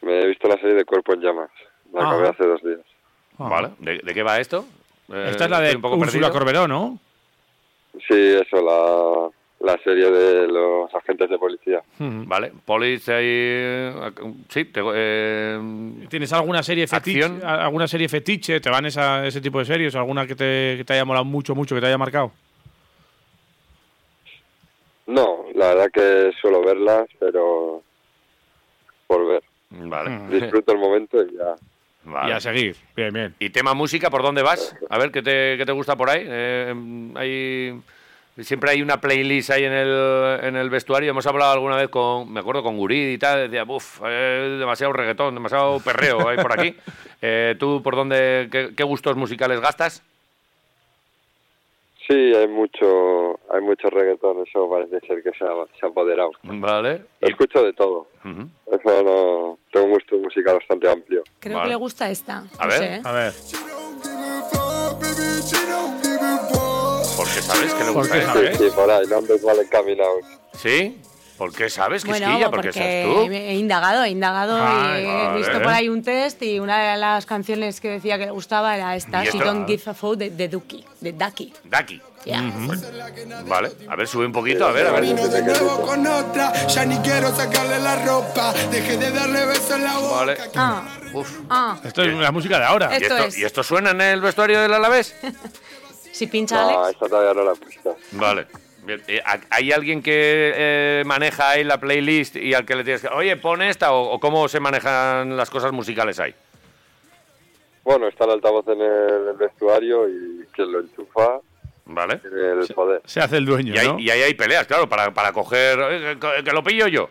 Me 0.00 0.20
he 0.22 0.26
visto 0.28 0.48
la 0.48 0.56
serie 0.56 0.74
de 0.74 0.84
Cuerpo 0.84 1.12
en 1.14 1.20
Llamas. 1.20 1.50
La 1.92 2.00
Ajá. 2.00 2.10
acabé 2.12 2.28
hace 2.28 2.46
dos 2.46 2.62
días. 2.62 2.80
Ajá. 3.38 3.48
Vale. 3.48 3.70
¿De, 3.78 3.98
de 3.98 4.14
qué 4.14 4.22
va 4.22 4.40
esto? 4.40 4.64
Eh, 5.12 5.26
Esta 5.30 5.44
es 5.44 5.50
la 5.50 5.60
de 5.60 5.76
un 5.76 5.82
poco 5.82 5.96
Úrsula 5.96 6.28
perdido. 6.28 6.32
Corberó, 6.32 6.66
¿no? 6.68 6.98
Sí, 8.08 8.14
eso, 8.14 8.60
la, 8.62 9.30
la 9.60 9.76
serie 9.82 10.10
de 10.10 10.46
los 10.48 10.94
agentes 10.94 11.30
de 11.30 11.38
policía. 11.38 11.80
Ujú. 11.98 12.24
Vale. 12.26 12.52
Polis 12.64 13.08
ahí... 13.08 13.24
eh, 13.26 13.92
Sí, 14.48 14.66
te- 14.66 14.80
eh, 14.94 15.58
¿Tienes 16.08 16.32
alguna 16.32 16.62
serie 16.62 16.86
fetiche? 16.86 17.24
Acción. 17.24 17.44
¿Alguna 17.48 17.88
serie 17.88 18.08
fetiche? 18.08 18.60
¿Te 18.60 18.70
van 18.70 18.86
esa, 18.86 19.26
ese 19.26 19.40
tipo 19.40 19.58
de 19.58 19.64
series? 19.64 19.94
¿Alguna 19.96 20.26
que 20.26 20.34
te, 20.36 20.74
que 20.76 20.84
te 20.86 20.92
haya 20.92 21.04
molado 21.04 21.24
mucho, 21.24 21.54
mucho, 21.54 21.74
que 21.74 21.80
te 21.80 21.86
haya 21.86 21.98
marcado? 21.98 22.32
No, 25.06 25.44
la 25.54 25.68
verdad 25.68 25.90
que 25.92 26.32
suelo 26.40 26.62
verlas, 26.62 27.06
pero 27.18 27.82
por 29.06 29.26
ver. 29.26 29.42
Vale. 29.70 30.10
Mm. 30.10 30.30
Disfruto 30.30 30.72
el 30.72 30.78
momento 30.78 31.22
y 31.22 31.36
ya. 31.36 31.54
Vale. 32.04 32.30
Y 32.32 32.32
a 32.36 32.40
seguir. 32.40 32.76
Bien, 32.94 33.12
bien. 33.12 33.34
¿Y 33.38 33.50
tema 33.50 33.74
música, 33.74 34.10
por 34.10 34.22
dónde 34.22 34.42
vas? 34.42 34.76
A 34.90 34.98
ver, 34.98 35.10
¿qué 35.10 35.22
te, 35.22 35.56
qué 35.56 35.64
te 35.64 35.72
gusta 35.72 35.96
por 35.96 36.10
ahí? 36.10 36.24
Eh, 36.24 36.74
hay, 37.16 37.80
siempre 38.44 38.70
hay 38.70 38.82
una 38.82 39.00
playlist 39.00 39.50
ahí 39.50 39.64
en 39.64 39.72
el, 39.72 40.38
en 40.42 40.56
el 40.56 40.70
vestuario. 40.70 41.10
Hemos 41.10 41.26
hablado 41.26 41.52
alguna 41.52 41.76
vez 41.76 41.88
con, 41.88 42.32
me 42.32 42.40
acuerdo, 42.40 42.62
con 42.62 42.76
Gurid 42.76 43.08
y 43.12 43.18
tal. 43.18 43.50
Decía, 43.50 43.64
uff, 43.66 44.00
demasiado 44.02 44.92
reggaetón, 44.92 45.34
demasiado 45.34 45.80
perreo 45.80 46.28
hay 46.28 46.36
por 46.38 46.58
aquí. 46.58 46.74
Eh, 47.22 47.56
¿Tú 47.58 47.82
por 47.82 47.96
dónde, 47.96 48.46
qué, 48.52 48.74
qué 48.76 48.84
gustos 48.84 49.16
musicales 49.16 49.58
gastas? 49.58 50.02
Sí, 52.06 52.14
hay 52.14 52.46
mucho, 52.46 53.40
hay 53.50 53.60
mucho 53.62 53.88
reggaetón, 53.88 54.44
eso 54.46 54.68
parece 54.70 55.00
ser 55.06 55.22
que 55.24 55.30
se 55.30 55.44
ha, 55.44 55.48
se 55.80 55.86
ha 55.86 55.88
apoderado. 55.88 56.30
Vale. 56.44 57.02
Escucho 57.20 57.64
de 57.64 57.72
todo, 57.72 58.06
eso 58.22 59.02
no, 59.02 59.58
tengo 59.72 59.86
un 59.86 59.92
gusto 59.92 60.16
musical 60.18 60.56
bastante 60.56 60.88
amplio. 60.88 61.24
Creo 61.40 61.56
Vale. 61.56 61.66
que 61.66 61.70
le 61.70 61.76
gusta 61.76 62.08
esta. 62.10 62.44
A 62.58 62.64
no 62.64 62.68
ver. 62.68 62.78
sé, 62.78 62.94
¿eh? 62.94 63.00
A 63.02 63.12
ver. 63.12 63.32
¿Por 67.16 67.26
qué 67.28 67.42
sabes 67.42 67.74
que 67.74 67.84
le 67.84 67.92
¿Por 67.92 68.02
gusta 68.02 68.14
qué 68.14 68.20
esto? 68.20 68.32
sabes? 68.34 68.58
Sí, 68.58 68.64
sí, 68.64 68.70
por 68.74 68.90
ahí, 68.90 69.06
no 69.08 69.16
andes 69.18 69.42
mal 69.42 69.58
encaminados. 69.58 70.20
¿Sí? 70.60 71.00
¿Por 71.38 71.52
qué 71.52 71.68
sabes, 71.68 72.02
Bueno, 72.06 72.26
Quisquilla? 72.28 72.50
¿Por 72.50 72.60
qué 72.62 72.68
porque 72.68 72.72
seas 72.78 73.04
tú? 73.14 73.30
he 73.30 73.54
indagado, 73.56 74.04
he 74.04 74.08
indagado 74.08 74.58
Ay, 74.58 75.02
y 75.02 75.06
he 75.06 75.12
vale. 75.12 75.38
visto 75.38 75.52
por 75.62 75.68
ahí 75.72 75.88
un 75.90 76.02
test 76.02 76.42
y 76.42 76.58
una 76.60 76.92
de 76.92 76.96
las 76.96 77.26
canciones 77.26 77.78
que 77.80 77.90
decía 77.90 78.16
que 78.18 78.24
le 78.24 78.30
gustaba 78.30 78.74
era 78.74 78.96
esta, 78.96 79.22
¿Y 79.22 79.28
She? 79.28 79.38
Don't 79.38 79.66
Give 79.68 79.82
a 79.84 79.92
Fuck 79.92 80.16
de, 80.16 80.30
de 80.30 80.48
Duki, 80.48 80.82
de 81.00 81.12
Ducky. 81.12 81.52
Daki. 81.64 82.00
Yeah. 82.24 82.42
Vale. 83.46 83.70
A 83.88 83.94
ver, 83.96 84.08
sube 84.08 84.26
un 84.26 84.32
poquito, 84.32 84.66
a 84.66 84.72
ver, 84.72 84.86
a 84.88 84.92
ver. 84.92 85.04
De 85.14 85.42
nuevo 85.42 85.82
con 85.82 86.04
otra, 86.06 86.66
ya 86.66 86.84
ni 86.84 86.96
quiero 86.98 87.32
sacarle 87.36 87.78
la 87.80 88.04
ropa. 88.04 88.52
Dejé 88.70 88.96
de 88.96 89.10
darle 89.12 89.46
besos 89.46 89.70
en 89.72 89.84
la 89.84 89.96
boca. 89.98 90.16
Vale. 90.16 90.36
Ah, 90.56 90.88
Uf. 91.12 91.30
ah. 91.50 91.78
Esto 91.84 92.02
es 92.02 92.14
la 92.14 92.32
música 92.32 92.58
de 92.58 92.64
ahora. 92.64 92.88
¿Y 92.98 93.02
Esto 93.02 93.14
esto, 93.14 93.28
es. 93.28 93.38
¿Y 93.38 93.44
esto 93.44 93.62
suena 93.62 93.90
en 93.90 94.00
el 94.00 94.20
vestuario 94.22 94.60
del 94.60 94.72
Alavés? 94.74 95.14
Si 96.16 96.26
pincha 96.28 96.56
No, 96.62 96.84
Alex. 96.84 96.94
esta 96.94 97.08
todavía 97.08 97.34
no 97.34 97.44
la 97.44 97.52
he 97.52 97.56
puesto. 97.56 97.96
Vale. 98.12 98.46
Eh, 98.88 99.20
¿Hay 99.50 99.72
alguien 99.72 100.02
que 100.02 100.52
eh, 100.54 101.02
maneja 101.04 101.50
ahí 101.50 101.64
la 101.64 101.78
playlist 101.78 102.36
y 102.36 102.54
al 102.54 102.64
que 102.64 102.74
le 102.76 102.84
tienes 102.84 103.02
que... 103.02 103.08
Oye, 103.08 103.36
pon 103.36 103.60
esta 103.60 103.92
o, 103.92 104.12
o 104.12 104.18
cómo 104.20 104.48
se 104.48 104.58
manejan 104.60 105.36
las 105.36 105.50
cosas 105.50 105.72
musicales 105.72 106.18
ahí? 106.20 106.34
Bueno, 107.84 108.08
está 108.08 108.24
el 108.24 108.30
altavoz 108.30 108.66
en 108.68 108.80
el, 108.80 109.28
el 109.28 109.36
vestuario 109.36 110.08
y 110.08 110.44
quien 110.52 110.72
lo 110.72 110.80
enchufa 110.80 111.40
Vale. 111.84 112.16
tiene 112.16 112.62
el 112.62 112.68
poder. 112.74 113.02
Se 113.04 113.20
hace 113.20 113.36
el 113.36 113.44
dueño, 113.44 113.74
Y, 113.74 113.78
ahí, 113.78 113.86
¿no? 113.88 113.98
y 113.98 114.08
ahí 114.10 114.22
hay 114.22 114.34
peleas, 114.34 114.66
claro, 114.66 114.88
para, 114.88 115.12
para 115.12 115.32
coger... 115.32 115.78
"Oye, 115.78 116.18
que, 116.18 116.44
que 116.44 116.52
lo 116.52 116.62
pillo 116.64 116.86
yo. 116.86 117.10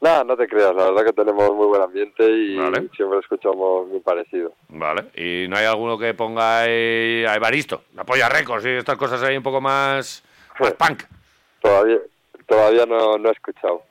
Nada, 0.00 0.24
no 0.24 0.34
te 0.36 0.48
creas, 0.48 0.74
la 0.74 0.90
verdad 0.90 1.04
que 1.04 1.12
tenemos 1.12 1.54
muy 1.54 1.66
buen 1.66 1.82
ambiente 1.82 2.24
y 2.26 2.56
Vale. 2.56 2.88
siempre 2.96 3.18
escuchamos 3.18 3.86
muy 3.88 4.00
parecido. 4.00 4.52
Vale. 4.70 5.10
¿Y 5.14 5.46
no 5.48 5.56
hay 5.58 5.66
alguno 5.66 5.98
que 5.98 6.14
ponga 6.14 6.60
ahí 6.62 7.22
a 7.26 7.34
Evaristo? 7.36 7.82
Apoya 7.98 8.28
récords 8.30 8.64
y 8.64 8.70
estas 8.70 8.96
cosas 8.96 9.22
ahí 9.22 9.36
un 9.36 9.42
poco 9.42 9.60
más... 9.60 10.22
Más 10.58 10.72
punk. 10.72 11.02
Todavía, 11.60 11.98
todavía 12.46 12.86
no, 12.86 13.18
no 13.18 13.28
he 13.28 13.32
escuchado. 13.32 13.82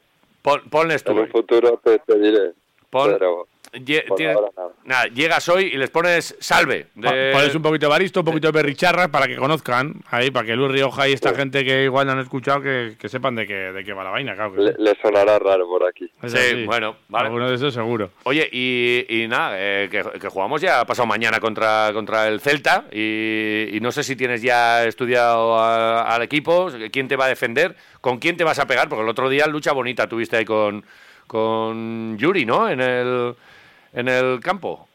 Pon, 0.42 0.62
ponles 0.70 1.04
tú. 1.04 1.12
En 1.12 1.20
un 1.20 1.28
futuro 1.30 1.80
te, 1.84 2.00
te 2.00 2.18
diré. 2.18 2.54
Pon- 2.90 3.12
Pero 3.14 3.48
Lle- 3.74 4.06
por 4.08 4.18
tienes- 4.18 4.36
ahora 4.36 4.50
nada. 4.58 4.70
nada, 4.84 5.06
llegas 5.08 5.48
hoy 5.50 5.66
y 5.66 5.78
les 5.78 5.90
pones 5.90 6.36
salve. 6.40 6.88
de- 6.96 7.32
Pones 7.34 7.54
un 7.56 7.62
poquito 7.62 7.86
de 7.86 7.90
baristo, 7.90 8.22
un 8.22 8.26
poquito 8.26 8.48
de 8.48 8.52
berricharra 8.54 9.08
para 9.10 9.28
que 9.28 9.36
conozcan, 9.36 10.02
ahí, 10.10 10.32
para 10.32 10.46
que 10.48 10.56
Luis 10.56 10.72
Rioja 10.72 11.08
y 11.08 11.14
esta 11.14 11.30
Sí. 11.30 11.36
gente 11.36 11.64
que 11.64 11.84
igual 11.84 12.08
no 12.08 12.14
han 12.14 12.20
escuchado, 12.20 12.62
que, 12.62 12.96
que 13.00 13.10
sepan 13.10 13.36
de 13.36 13.46
qué, 13.46 13.54
de 13.54 13.84
qué 13.84 13.94
va 13.94 14.04
la 14.04 14.10
vaina, 14.10 14.34
claro. 14.36 14.54
que 14.54 14.62
le, 14.62 14.92
sí. 14.94 14.98
sonará 15.02 15.38
raro 15.40 15.68
por 15.68 15.86
aquí. 15.88 16.10
Sí, 16.26 16.66
bueno, 16.66 16.96
vale. 17.10 17.28
Alguno 17.28 17.48
de 17.50 17.56
esos 17.56 17.74
seguro. 17.74 18.10
Oye, 18.24 18.50
y, 18.52 19.06
y 19.08 19.28
nada, 19.28 19.56
eh, 19.58 19.88
que, 19.92 20.04
que 20.20 20.28
jugamos 20.30 20.62
ya 20.62 20.84
pasado 20.86 21.06
mañana 21.06 21.40
contra, 21.40 21.92
contra 21.94 22.28
el 22.28 22.40
Celta 22.42 22.86
y, 22.92 23.68
y 23.74 23.80
no 23.82 23.92
sé 23.92 24.04
si 24.04 24.16
tienes 24.16 24.42
ya 24.42 24.84
estudiado 24.86 25.58
a- 25.60 26.04
al 26.16 26.22
equipo, 26.24 26.70
quién 26.92 27.08
te 27.08 27.16
va 27.16 27.26
a 27.26 27.30
defender, 27.30 27.76
con 28.02 28.18
quién 28.18 28.36
te 28.38 28.44
vas 28.44 28.58
a 28.60 28.66
pegar, 28.68 28.90
porque 28.90 29.04
el 29.04 29.10
otro 29.10 29.30
día 29.30 29.46
lucha 29.48 29.72
bonita 29.74 30.08
tuviste 30.08 30.38
ahí 30.38 30.46
con, 30.46 30.84
con 31.28 32.18
Yuri, 32.18 32.46
¿no? 32.46 32.68
En 32.70 32.82
el, 32.82 33.36
en 33.94 34.08
el 34.08 34.40
campo. 34.40 34.88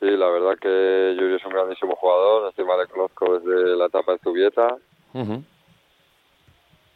Sí, 0.00 0.10
la 0.10 0.28
verdad 0.28 0.58
que 0.60 1.16
Yuri 1.16 1.36
es 1.36 1.44
un 1.44 1.52
grandísimo 1.52 1.94
jugador, 1.94 2.48
encima 2.48 2.76
le 2.76 2.88
conozco 2.88 3.38
desde 3.38 3.76
la 3.76 3.86
etapa 3.86 4.12
de 4.12 4.18
Zubieta 4.18 4.76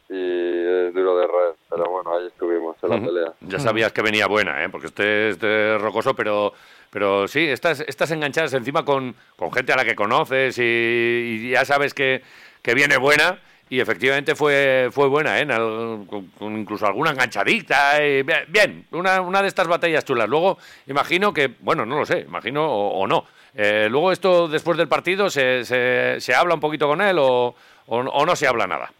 y 0.09 0.13
es 0.13 0.93
duro 0.93 1.17
de 1.17 1.27
red, 1.27 1.55
pero 1.69 1.85
bueno, 1.89 2.17
ahí 2.17 2.27
estuvimos 2.27 2.75
en 2.81 2.89
la 2.89 2.99
pelea. 2.99 3.33
Ya 3.41 3.59
sabías 3.59 3.91
que 3.93 4.01
venía 4.01 4.27
buena, 4.27 4.63
¿eh? 4.63 4.69
porque 4.69 4.87
este, 4.87 5.29
este 5.29 5.75
es 5.75 5.81
rocoso, 5.81 6.15
pero, 6.15 6.53
pero 6.89 7.27
sí, 7.27 7.47
estás, 7.47 7.81
estás 7.81 8.11
enganchadas 8.11 8.53
encima 8.53 8.83
con, 8.83 9.15
con 9.35 9.51
gente 9.51 9.73
a 9.73 9.77
la 9.77 9.85
que 9.85 9.95
conoces 9.95 10.57
y, 10.57 10.61
y 10.63 11.49
ya 11.51 11.65
sabes 11.65 11.93
que, 11.93 12.21
que 12.61 12.73
viene 12.73 12.97
buena. 12.97 13.39
Y 13.69 13.79
efectivamente 13.81 14.33
fue, 14.33 14.87
fue 14.91 15.07
buena, 15.09 15.39
¿eh? 15.41 15.45
Con, 15.45 16.27
con 16.37 16.57
incluso 16.57 16.85
alguna 16.87 17.11
enganchadita. 17.11 18.01
y 18.05 18.23
bien, 18.23 18.45
bien, 18.47 18.87
una, 18.91 19.19
una 19.21 19.41
de 19.41 19.49
estas 19.49 19.67
batallas 19.67 20.05
chulas. 20.05 20.29
Luego, 20.29 20.57
imagino 20.87 21.33
que, 21.33 21.49
bueno, 21.59 21.85
no 21.85 21.99
lo 21.99 22.05
sé, 22.05 22.19
imagino 22.21 22.65
o, 22.65 22.99
o 22.99 23.07
no. 23.07 23.25
Eh, 23.53 23.87
luego 23.89 24.11
esto, 24.11 24.47
después 24.47 24.77
del 24.77 24.87
partido, 24.87 25.29
¿se, 25.29 25.65
se, 25.65 26.15
se 26.21 26.33
habla 26.33 26.53
un 26.53 26.59
poquito 26.61 26.87
con 26.87 27.01
él 27.01 27.17
o, 27.19 27.55
o, 27.87 27.97
o 27.97 28.25
no 28.25 28.35
se 28.35 28.47
habla 28.47 28.67
nada? 28.67 28.91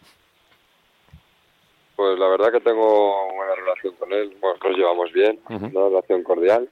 Pues 1.95 2.19
la 2.19 2.27
verdad 2.27 2.51
que 2.51 2.59
tengo 2.59 3.33
buena 3.35 3.55
relación 3.55 3.93
con 3.95 4.11
él, 4.13 4.35
bueno, 4.41 4.57
nos 4.63 4.77
llevamos 4.77 5.11
bien, 5.13 5.39
una 5.49 5.89
relación 5.89 6.23
cordial, 6.23 6.69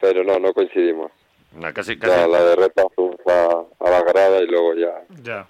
pero 0.00 0.24
no, 0.24 0.38
no 0.38 0.52
coincidimos. 0.54 1.10
Nah, 1.52 1.72
Casi, 1.72 1.98
casi. 1.98 2.12
Ya 2.16 2.26
la 2.26 2.38
fuimos 2.94 3.16
a, 3.26 3.62
a 3.80 3.90
la 3.90 4.02
grada 4.02 4.40
y 4.40 4.46
luego 4.46 4.74
ya 4.74 5.02
Ya. 5.22 5.46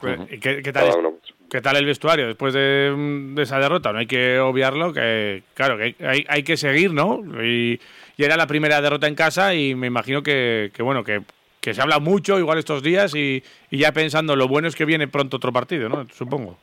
Pues, 0.00 0.20
¿y 0.30 0.38
¿Qué, 0.40 0.62
qué 0.62 0.72
tal, 0.72 0.82
cada 0.84 0.88
es- 0.90 0.96
uno. 0.96 1.14
qué 1.50 1.60
tal 1.60 1.76
el 1.76 1.84
vestuario 1.86 2.26
después 2.26 2.54
de, 2.54 2.92
mm, 2.96 3.34
de 3.34 3.42
esa 3.42 3.58
derrota? 3.58 3.92
No 3.92 3.98
hay 3.98 4.06
que 4.06 4.38
obviarlo, 4.38 4.92
que 4.92 5.42
claro, 5.54 5.76
que 5.76 5.94
hay, 6.28 6.42
que 6.42 6.56
seguir, 6.56 6.92
¿no? 6.92 7.20
Y, 7.44 7.80
y 8.16 8.24
era 8.24 8.36
la 8.36 8.46
primera 8.46 8.80
derrota 8.80 9.06
en 9.06 9.14
casa 9.14 9.54
y 9.54 9.74
me 9.74 9.86
imagino 9.86 10.22
que, 10.22 10.70
que, 10.74 10.82
bueno, 10.82 11.04
que, 11.04 11.22
que 11.60 11.74
se 11.74 11.82
habla 11.82 11.98
mucho 11.98 12.38
igual 12.38 12.58
estos 12.58 12.82
días 12.82 13.14
y, 13.14 13.42
y 13.70 13.78
ya 13.78 13.92
pensando 13.92 14.36
lo 14.36 14.48
bueno 14.48 14.68
es 14.68 14.76
que 14.76 14.84
viene 14.84 15.08
pronto 15.08 15.36
otro 15.38 15.52
partido, 15.52 15.88
¿no? 15.88 16.06
Supongo. 16.10 16.58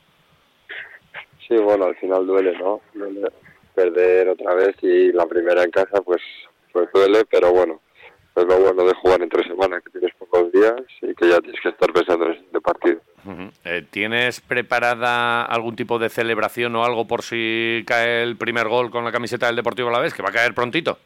Sí, 1.48 1.56
bueno, 1.56 1.86
al 1.86 1.96
final 1.96 2.26
duele, 2.28 2.58
¿no? 2.58 2.82
Duele 2.94 3.28
perder 3.74 4.30
otra 4.30 4.54
vez 4.56 4.76
y 4.82 5.12
la 5.14 5.26
primera 5.28 5.64
en 5.64 5.72
casa, 5.72 6.02
pues, 6.02 6.22
pues 6.74 6.90
duele, 6.94 7.24
pero 7.30 7.52
bueno, 7.54 7.80
es 8.36 8.44
lo 8.46 8.60
bueno 8.60 8.84
de 8.84 8.94
jugar 8.96 9.22
en 9.22 9.30
tres 9.30 9.46
semanas, 9.48 9.82
que 9.84 9.92
tienes 9.92 10.14
pocos 10.18 10.52
días 10.52 10.76
y 11.02 11.14
que 11.14 11.30
ya 11.30 11.40
tienes 11.40 11.62
que 11.62 11.70
estar 11.70 11.94
pensando 11.94 12.26
en 12.26 12.32
el 12.32 12.38
siguiente 12.38 12.62
partido. 12.62 13.00
Eh, 13.66 13.84
¿Tienes 13.90 14.40
preparada 14.42 15.44
algún 15.44 15.76
tipo 15.76 16.00
de 16.00 16.10
celebración 16.10 16.76
o 16.76 16.84
algo 16.86 17.06
por 17.08 17.24
si 17.24 17.84
cae 17.86 18.24
el 18.24 18.38
primer 18.38 18.68
gol 18.68 18.90
con 18.92 19.04
la 19.04 19.12
camiseta 19.12 19.48
del 19.48 19.56
Deportivo 19.58 19.90
Alavés, 19.90 20.14
que 20.14 20.24
va 20.24 20.30
a 20.30 20.34
caer 20.34 20.54
prontito? 20.54 20.98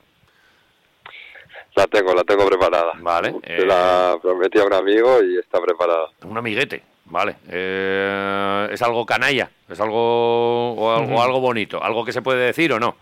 La 1.75 1.87
tengo, 1.87 2.13
la 2.13 2.23
tengo 2.23 2.45
preparada. 2.47 2.91
Vale, 2.99 3.33
Se 3.45 3.61
eh. 3.61 3.65
la 3.65 4.17
prometí 4.21 4.59
a 4.59 4.65
un 4.65 4.73
amigo 4.73 5.23
y 5.23 5.37
está 5.37 5.61
preparada. 5.61 6.07
Un 6.23 6.37
amiguete, 6.37 6.83
vale. 7.05 7.37
Eh, 7.49 8.67
¿Es 8.71 8.81
algo 8.81 9.05
canalla? 9.05 9.49
¿Es 9.69 9.79
algo 9.79 10.73
o, 10.73 10.95
al- 10.95 11.11
o 11.13 11.21
algo 11.21 11.39
bonito? 11.39 11.81
¿Algo 11.81 12.03
que 12.03 12.11
se 12.11 12.21
puede 12.21 12.45
decir 12.45 12.73
o 12.73 12.79
no? 12.79 12.95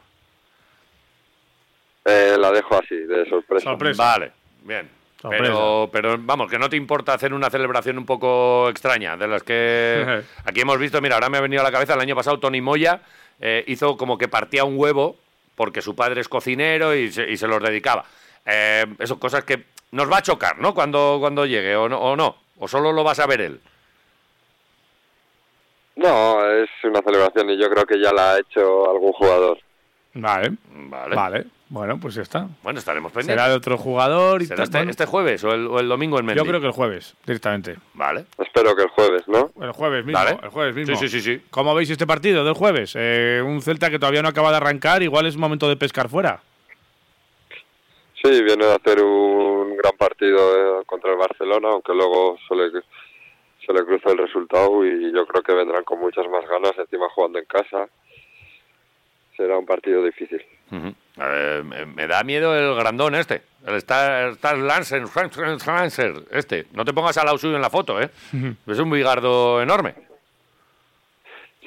Eh, 2.06 2.36
la 2.40 2.52
dejo 2.52 2.76
así, 2.78 2.96
de 2.96 3.28
sorpresa. 3.28 3.64
Sorpresa. 3.66 4.04
Vale, 4.04 4.32
bien. 4.64 4.90
Pero, 5.22 5.90
pero 5.92 6.18
vamos, 6.18 6.50
que 6.50 6.58
no 6.58 6.70
te 6.70 6.78
importa 6.78 7.14
hacer 7.14 7.34
una 7.34 7.50
celebración 7.50 7.98
un 7.98 8.06
poco 8.06 8.70
extraña, 8.70 9.18
de 9.18 9.28
las 9.28 9.44
que 9.44 10.24
aquí 10.46 10.62
hemos 10.62 10.80
visto, 10.80 11.02
mira, 11.02 11.16
ahora 11.16 11.30
me 11.30 11.38
ha 11.38 11.42
venido 11.42 11.62
a 11.62 11.66
la 11.66 11.72
cabeza, 11.72 11.96
el 11.96 12.00
año 12.00 12.16
pasado 12.16 12.40
Tony 12.40 12.62
Moya 12.62 13.02
eh, 13.42 13.64
hizo 13.68 13.98
como 13.98 14.18
que 14.18 14.28
partía 14.28 14.64
un 14.64 14.78
huevo 14.78 15.18
porque 15.56 15.82
su 15.82 15.94
padre 15.94 16.22
es 16.22 16.30
cocinero 16.30 16.96
y 16.96 17.12
se, 17.12 17.30
y 17.30 17.36
se 17.36 17.48
los 17.48 17.62
dedicaba. 17.62 18.06
Eh, 18.46 18.86
eso, 19.00 19.20
cosas 19.20 19.44
que 19.44 19.66
nos 19.92 20.10
va 20.10 20.20
a 20.20 20.22
chocar, 20.22 20.58
¿no? 20.60 20.74
Cuando, 20.74 21.18
cuando 21.20 21.46
llegue, 21.46 21.76
o 21.76 21.90
no, 21.90 22.00
o 22.00 22.16
no, 22.16 22.38
o 22.58 22.68
solo 22.68 22.94
lo 22.94 23.04
vas 23.04 23.20
a 23.20 23.28
ver 23.28 23.42
él. 23.42 23.60
No, 25.98 26.50
es 26.50 26.70
una 26.84 27.02
celebración 27.02 27.50
y 27.50 27.58
yo 27.58 27.70
creo 27.70 27.86
que 27.86 28.00
ya 28.00 28.14
la 28.14 28.34
ha 28.34 28.40
hecho 28.40 28.90
algún 28.90 29.12
jugador. 29.12 29.60
Vale, 30.14 30.52
Vale. 30.72 31.16
vale. 31.16 31.46
Bueno, 31.72 32.00
pues 32.00 32.16
ya 32.16 32.24
está. 32.24 32.48
Bueno, 32.64 32.80
estaremos 32.80 33.12
Será 33.12 33.22
pendientes. 33.28 33.48
de 33.50 33.54
otro 33.56 33.78
jugador 33.78 34.42
y 34.42 34.46
¿Será 34.46 34.56
tal. 34.58 34.64
este, 34.64 34.78
Bueno, 34.80 34.92
este 34.92 35.06
jueves 35.06 35.44
o 35.44 35.52
el, 35.54 35.68
o 35.68 35.80
el 35.80 35.88
domingo 35.88 36.18
en 36.20 36.26
Mendy? 36.26 36.42
Yo 36.42 36.48
creo 36.48 36.60
que 36.60 36.66
el 36.66 36.74
jueves, 36.74 37.16
directamente. 37.28 37.76
Vale. 37.94 38.26
Espero 38.40 38.76
que 38.76 38.82
el 38.84 38.90
jueves, 38.90 39.28
¿no? 39.28 39.52
El 39.62 39.72
jueves 39.72 40.04
mismo. 40.04 40.20
El 40.42 40.50
jueves 40.50 40.76
mismo. 40.76 40.96
Sí, 40.96 41.08
sí, 41.08 41.22
sí, 41.22 41.38
sí. 41.38 41.44
¿Cómo 41.52 41.76
veis 41.76 41.90
este 41.92 42.08
partido 42.08 42.44
del 42.44 42.56
jueves? 42.56 42.94
Eh, 42.96 43.44
un 43.46 43.62
Celta 43.62 43.92
que 43.92 44.00
todavía 44.00 44.24
no 44.24 44.30
acaba 44.30 44.50
de 44.50 44.58
arrancar, 44.58 45.04
igual 45.04 45.28
es 45.28 45.38
momento 45.38 45.70
de 45.70 45.76
pescar 45.78 46.10
fuera. 46.10 46.42
Sí, 48.24 48.44
viene 48.44 48.66
de 48.66 48.74
hacer 48.74 49.02
un 49.04 49.78
gran 49.78 49.94
partido 49.96 50.80
eh, 50.82 50.84
contra 50.88 51.12
el 51.12 51.18
Barcelona, 51.18 51.70
aunque 51.70 51.94
luego 51.94 52.38
se 52.48 52.56
le, 52.56 52.70
se 52.72 53.72
le 53.74 53.86
cruza 53.86 54.10
el 54.12 54.18
resultado 54.18 54.84
y 54.86 55.14
yo 55.14 55.26
creo 55.28 55.44
que 55.44 55.54
vendrán 55.54 55.84
con 55.84 56.00
muchas 56.00 56.28
más 56.30 56.44
ganas, 56.50 56.74
encima 56.80 57.08
jugando 57.14 57.38
en 57.40 57.46
casa. 57.46 57.88
Será 59.40 59.58
un 59.58 59.66
partido 59.66 60.04
difícil. 60.04 60.42
Eh, 60.72 61.62
me, 61.64 61.86
me 61.86 62.08
da 62.08 62.22
miedo 62.26 62.54
el 62.58 62.76
grandón 62.76 63.16
este, 63.16 63.42
el 63.66 63.76
Star, 63.76 64.32
Star 64.34 64.58
Lancer, 64.58 65.04
Lancer, 65.66 66.14
este. 66.32 66.66
No 66.74 66.84
te 66.84 66.92
pongas 66.92 67.18
al 67.18 67.26
lado 67.28 67.38
suyo 67.38 67.56
en 67.56 67.62
la 67.62 67.70
foto, 67.70 68.02
¿eh? 68.02 68.10
Es 68.68 68.80
un 68.80 68.92
bigardo 68.92 69.62
enorme. 69.62 69.96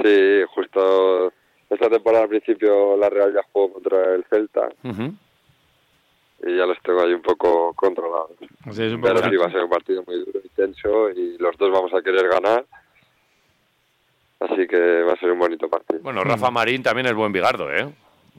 Sí, 0.03 0.43
justo 0.55 1.33
esta 1.71 1.89
temporada 1.89 2.25
al 2.25 2.29
principio 2.29 2.95
la 2.99 3.09
Real 3.09 3.33
ya 3.33 3.41
jugó 3.53 3.73
contra 3.73 4.15
el 4.17 4.25
Celta 4.25 4.69
y 6.45 6.57
ya 6.57 6.67
los 6.67 6.77
tengo 6.83 7.01
ahí 7.03 7.15
un 7.15 7.23
poco 7.23 7.73
controlados. 7.75 8.33
Sí, 8.73 8.83
es 8.85 8.93
un 8.93 9.01
poco- 9.01 9.15
Pero 9.15 9.31
sí, 9.31 9.37
va 9.37 9.47
a 9.47 9.51
ser 9.53 9.65
un 9.65 9.71
partido 9.71 10.03
muy 10.07 10.19
duro 10.25 10.41
y 10.45 10.49
tenso 10.51 11.09
y 11.11 11.39
los 11.39 11.57
dos 11.57 11.71
vamos 11.71 11.95
a 11.95 12.03
querer 12.03 12.29
ganar. 12.29 12.67
Así 14.51 14.67
que 14.67 15.03
va 15.03 15.13
a 15.13 15.17
ser 15.17 15.31
un 15.31 15.39
bonito 15.39 15.69
partido. 15.69 16.01
Bueno, 16.03 16.25
Rafa 16.25 16.51
Marín 16.51 16.83
también 16.83 17.07
es 17.07 17.15
buen 17.15 17.33
bigardo, 17.33 17.73
¿eh? 17.73 17.87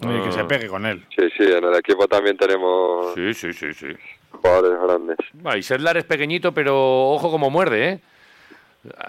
Oye, 0.05 0.23
que 0.23 0.31
se 0.31 0.43
pegue 0.45 0.67
con 0.67 0.85
él. 0.85 1.05
Sí, 1.15 1.29
sí, 1.37 1.43
en 1.43 1.63
el 1.63 1.75
equipo 1.75 2.07
también 2.07 2.35
tenemos 2.35 3.13
Sí, 3.13 3.33
sí, 3.33 3.53
sí, 3.53 3.73
sí. 3.73 3.87
jugadores 4.31 4.79
grandes. 4.81 5.17
Ah, 5.45 5.55
Y 5.57 5.63
Sedlar 5.63 5.95
es 5.97 6.03
pequeñito, 6.03 6.51
pero 6.51 6.75
ojo 7.11 7.29
como 7.31 7.49
muerde, 7.49 7.89
¿eh? 7.89 7.99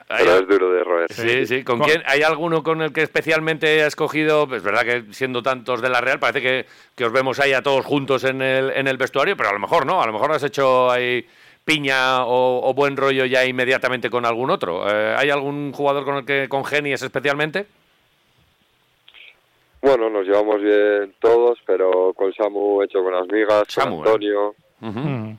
Hay- 0.09 0.25
Pero 0.25 0.39
es 0.39 0.47
duro 0.47 0.71
de 0.73 0.85
roer. 0.85 1.13
Sí, 1.13 1.47
sí. 1.47 1.65
¿Con 1.65 1.79
Con- 1.81 1.89
quién? 1.89 2.03
¿Hay 2.07 2.23
alguno 2.23 2.63
con 2.63 2.81
el 2.83 2.93
que 2.93 3.03
especialmente 3.03 3.83
ha 3.83 3.89
escogido? 3.89 4.47
Es 4.55 4.63
verdad 4.63 4.83
que 4.85 5.13
siendo 5.13 5.43
tantos 5.43 5.83
de 5.83 5.89
la 5.89 6.01
Real, 6.01 6.21
parece 6.21 6.41
que, 6.41 6.67
que 6.95 7.05
os 7.05 7.11
vemos 7.13 7.41
ahí 7.41 7.53
a 7.55 7.63
todos 7.63 7.85
juntos 7.85 8.23
en 8.23 8.41
el, 8.41 8.71
en 8.71 8.87
el 8.87 8.97
vestuario, 8.99 9.37
pero 9.37 9.49
a 9.49 9.53
lo 9.53 9.59
mejor 9.59 9.85
no. 9.85 10.01
A 10.01 10.07
lo 10.07 10.13
mejor 10.13 10.31
has 10.31 10.45
hecho 10.45 10.89
ahí 10.93 11.27
piña 11.65 12.25
o, 12.25 12.69
o 12.69 12.75
buen 12.75 12.97
rollo 12.97 13.25
ya 13.25 13.45
inmediatamente 13.45 14.11
con 14.11 14.27
algún 14.27 14.51
otro. 14.51 14.89
Eh, 14.89 15.15
¿Hay 15.17 15.31
algún 15.31 15.73
jugador 15.73 16.05
con 16.05 16.17
el 16.17 16.25
que 16.25 16.49
congenies 16.49 17.03
especialmente? 17.03 17.67
Bueno, 19.81 20.09
nos 20.09 20.27
llevamos 20.27 20.63
bien 20.63 21.15
todos, 21.19 21.59
pero 21.67 22.13
con 22.15 22.33
Samu 22.33 22.81
he 22.81 22.87
hecho 22.87 23.03
buenas 23.03 23.27
migas, 23.29 23.65
Samu, 23.69 23.99
con 23.99 24.07
¿eh? 24.07 24.09
Antonio. 24.09 24.55
Mm. 24.81 25.33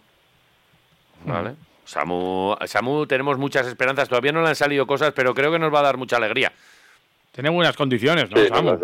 Vale. 1.26 1.56
Samu, 1.84 2.56
Samu, 2.66 3.08
tenemos 3.08 3.38
muchas 3.38 3.68
esperanzas. 3.68 4.08
Todavía 4.08 4.32
no 4.32 4.42
le 4.42 4.50
han 4.50 4.56
salido 4.56 4.86
cosas, 4.86 5.14
pero 5.14 5.34
creo 5.34 5.52
que 5.52 5.60
nos 5.60 5.74
va 5.74 5.80
a 5.80 5.84
dar 5.84 5.98
mucha 5.98 6.18
alegría. 6.18 6.52
Tiene 7.32 7.50
buenas 7.50 7.76
condiciones, 7.76 8.30
¿no, 8.30 8.38
Sí, 8.38 8.48
Samu? 8.48 8.78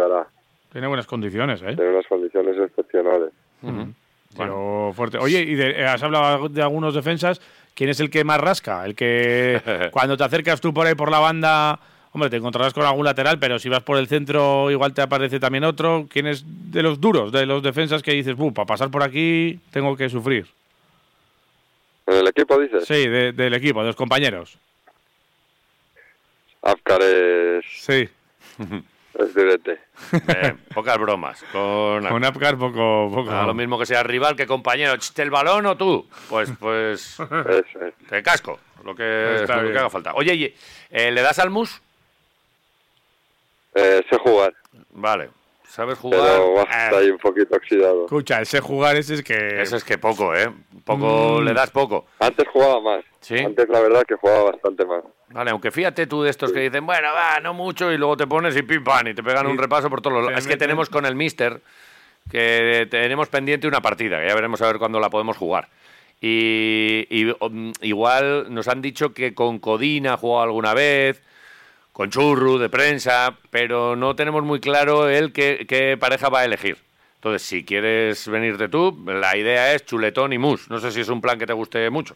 Tiene 0.71 0.87
buenas 0.87 1.05
condiciones, 1.05 1.61
¿eh? 1.61 1.75
Tiene 1.75 1.91
unas 1.91 2.07
condiciones 2.07 2.57
excepcionales. 2.57 3.31
Pero 4.37 4.93
fuerte. 4.95 5.17
Oye, 5.17 5.41
y 5.41 5.55
de- 5.55 5.71
eh, 5.81 5.85
has 5.85 6.01
hablado 6.03 6.47
de 6.49 6.61
algunos 6.61 6.93
defensas. 6.93 7.41
¿Quién 7.73 7.89
es 7.89 7.99
el 7.99 8.09
que 8.09 8.23
más 8.23 8.39
rasca? 8.39 8.85
El 8.85 8.95
que 8.95 9.61
cuando 9.91 10.17
te 10.17 10.23
acercas 10.23 10.59
tú 10.61 10.73
por 10.73 10.87
ahí 10.87 10.95
por 10.95 11.09
la 11.11 11.19
banda, 11.19 11.79
hombre, 12.13 12.29
te 12.29 12.37
encontrarás 12.37 12.73
con 12.73 12.85
algún 12.85 13.05
lateral, 13.05 13.39
pero 13.39 13.59
si 13.59 13.69
vas 13.69 13.83
por 13.83 13.97
el 13.97 14.07
centro 14.07 14.69
igual 14.71 14.93
te 14.93 15.01
aparece 15.01 15.39
también 15.39 15.63
otro. 15.63 16.07
¿Quién 16.09 16.27
es 16.27 16.43
de 16.45 16.83
los 16.83 16.99
duros, 17.01 17.31
de 17.31 17.45
los 17.45 17.61
defensas 17.63 18.01
que 18.03 18.11
dices, 18.13 18.35
"Buh, 18.35 18.53
para 18.53 18.65
pasar 18.65 18.89
por 18.91 19.03
aquí 19.03 19.59
tengo 19.71 19.95
que 19.97 20.09
sufrir"? 20.09 20.47
¿En 22.07 22.15
el 22.15 22.27
equipo 22.27 22.59
dices? 22.59 22.85
Sí, 22.85 23.07
de- 23.07 23.31
del 23.31 23.53
equipo, 23.53 23.81
de 23.81 23.87
los 23.87 23.95
compañeros. 23.95 24.57
Afkar 26.61 27.01
es, 27.01 27.65
Sí. 27.79 28.07
Eh, 30.27 30.55
pocas 30.73 30.97
bromas. 30.97 31.43
Con, 31.51 32.05
Con 32.07 32.25
Apgar 32.25 32.57
poco... 32.57 33.09
poco. 33.13 33.31
Ah, 33.31 33.45
lo 33.45 33.53
mismo 33.53 33.77
que 33.79 33.85
sea 33.85 34.03
rival 34.03 34.35
que 34.35 34.47
compañero. 34.47 34.97
Ch, 34.97 35.17
¿El 35.19 35.29
balón 35.29 35.65
o 35.65 35.77
tú? 35.77 36.07
Pues, 36.29 36.51
pues 36.59 37.17
te 38.09 38.23
casco. 38.23 38.59
Lo 38.83 38.95
que, 38.95 39.45
lo 39.47 39.71
que 39.71 39.77
haga 39.77 39.89
falta. 39.89 40.13
Oye, 40.15 40.55
eh, 40.89 41.11
¿le 41.11 41.21
das 41.21 41.39
al 41.39 41.49
mus? 41.49 41.81
Eh, 43.75 44.03
sé 44.09 44.17
jugar, 44.17 44.53
Vale. 44.91 45.29
¿Sabes 45.71 45.97
jugar? 45.97 46.19
pero 46.21 46.59
Ah, 46.69 46.83
está 46.85 46.97
ahí 46.97 47.09
un 47.09 47.17
poquito 47.17 47.55
oxidado. 47.55 48.03
Escucha, 48.03 48.41
ese 48.41 48.59
jugar 48.59 48.97
ese 48.97 49.13
es 49.13 49.23
que... 49.23 49.61
Eso 49.61 49.77
es 49.77 49.85
que 49.85 49.97
poco, 49.97 50.35
¿eh? 50.35 50.51
Poco 50.83 51.39
Mm. 51.39 51.45
le 51.45 51.53
das 51.53 51.71
poco. 51.71 52.05
Antes 52.19 52.45
jugaba 52.49 52.81
más. 52.81 53.05
Sí. 53.21 53.37
Antes 53.39 53.69
la 53.69 53.79
verdad 53.79 54.03
que 54.05 54.15
jugaba 54.15 54.51
bastante 54.51 54.85
más. 54.85 55.01
Vale, 55.29 55.51
aunque 55.51 55.71
fíjate 55.71 56.07
tú 56.07 56.23
de 56.23 56.29
estos 56.29 56.51
que 56.51 56.59
dicen, 56.59 56.85
bueno, 56.85 57.07
va, 57.13 57.39
no 57.39 57.53
mucho, 57.53 57.89
y 57.89 57.97
luego 57.97 58.17
te 58.17 58.27
pones 58.27 58.53
y 58.57 58.63
pim 58.63 58.83
pam, 58.83 59.07
y 59.07 59.13
te 59.13 59.23
pegan 59.23 59.47
un 59.47 59.57
repaso 59.57 59.89
por 59.89 60.01
todos 60.01 60.17
los 60.17 60.25
lados. 60.25 60.39
Es 60.39 60.47
que 60.47 60.57
tenemos 60.57 60.89
con 60.89 61.05
el 61.05 61.15
Mister 61.15 61.61
que 62.29 62.85
tenemos 62.91 63.29
pendiente 63.29 63.65
una 63.67 63.79
partida, 63.81 64.19
que 64.19 64.27
ya 64.27 64.35
veremos 64.35 64.61
a 64.61 64.67
ver 64.67 64.77
cuándo 64.77 64.99
la 64.99 65.09
podemos 65.09 65.37
jugar. 65.37 65.69
Y, 66.19 67.07
y, 67.09 67.33
um, 67.39 67.71
igual 67.81 68.53
nos 68.53 68.67
han 68.67 68.81
dicho 68.81 69.13
que 69.13 69.33
con 69.33 69.57
Codina 69.59 70.13
ha 70.13 70.17
jugado 70.17 70.43
alguna 70.43 70.73
vez, 70.73 71.21
con 71.91 72.09
Churru 72.09 72.57
de 72.57 72.69
prensa, 72.69 73.37
pero 73.49 73.95
no 73.95 74.15
tenemos 74.15 74.43
muy 74.43 74.59
claro 74.59 75.09
él 75.09 75.33
qué, 75.33 75.65
qué 75.67 75.97
pareja 75.97 76.29
va 76.29 76.39
a 76.41 76.45
elegir. 76.45 76.77
Entonces, 77.15 77.43
si 77.43 77.63
quieres 77.63 78.27
venirte 78.27 78.67
tú, 78.67 78.97
la 79.05 79.37
idea 79.37 79.73
es 79.73 79.85
chuletón 79.85 80.33
y 80.33 80.39
mus. 80.39 80.69
No 80.71 80.79
sé 80.79 80.91
si 80.91 81.01
es 81.01 81.09
un 81.09 81.21
plan 81.21 81.37
que 81.37 81.45
te 81.45 81.53
guste 81.53 81.89
mucho. 81.91 82.15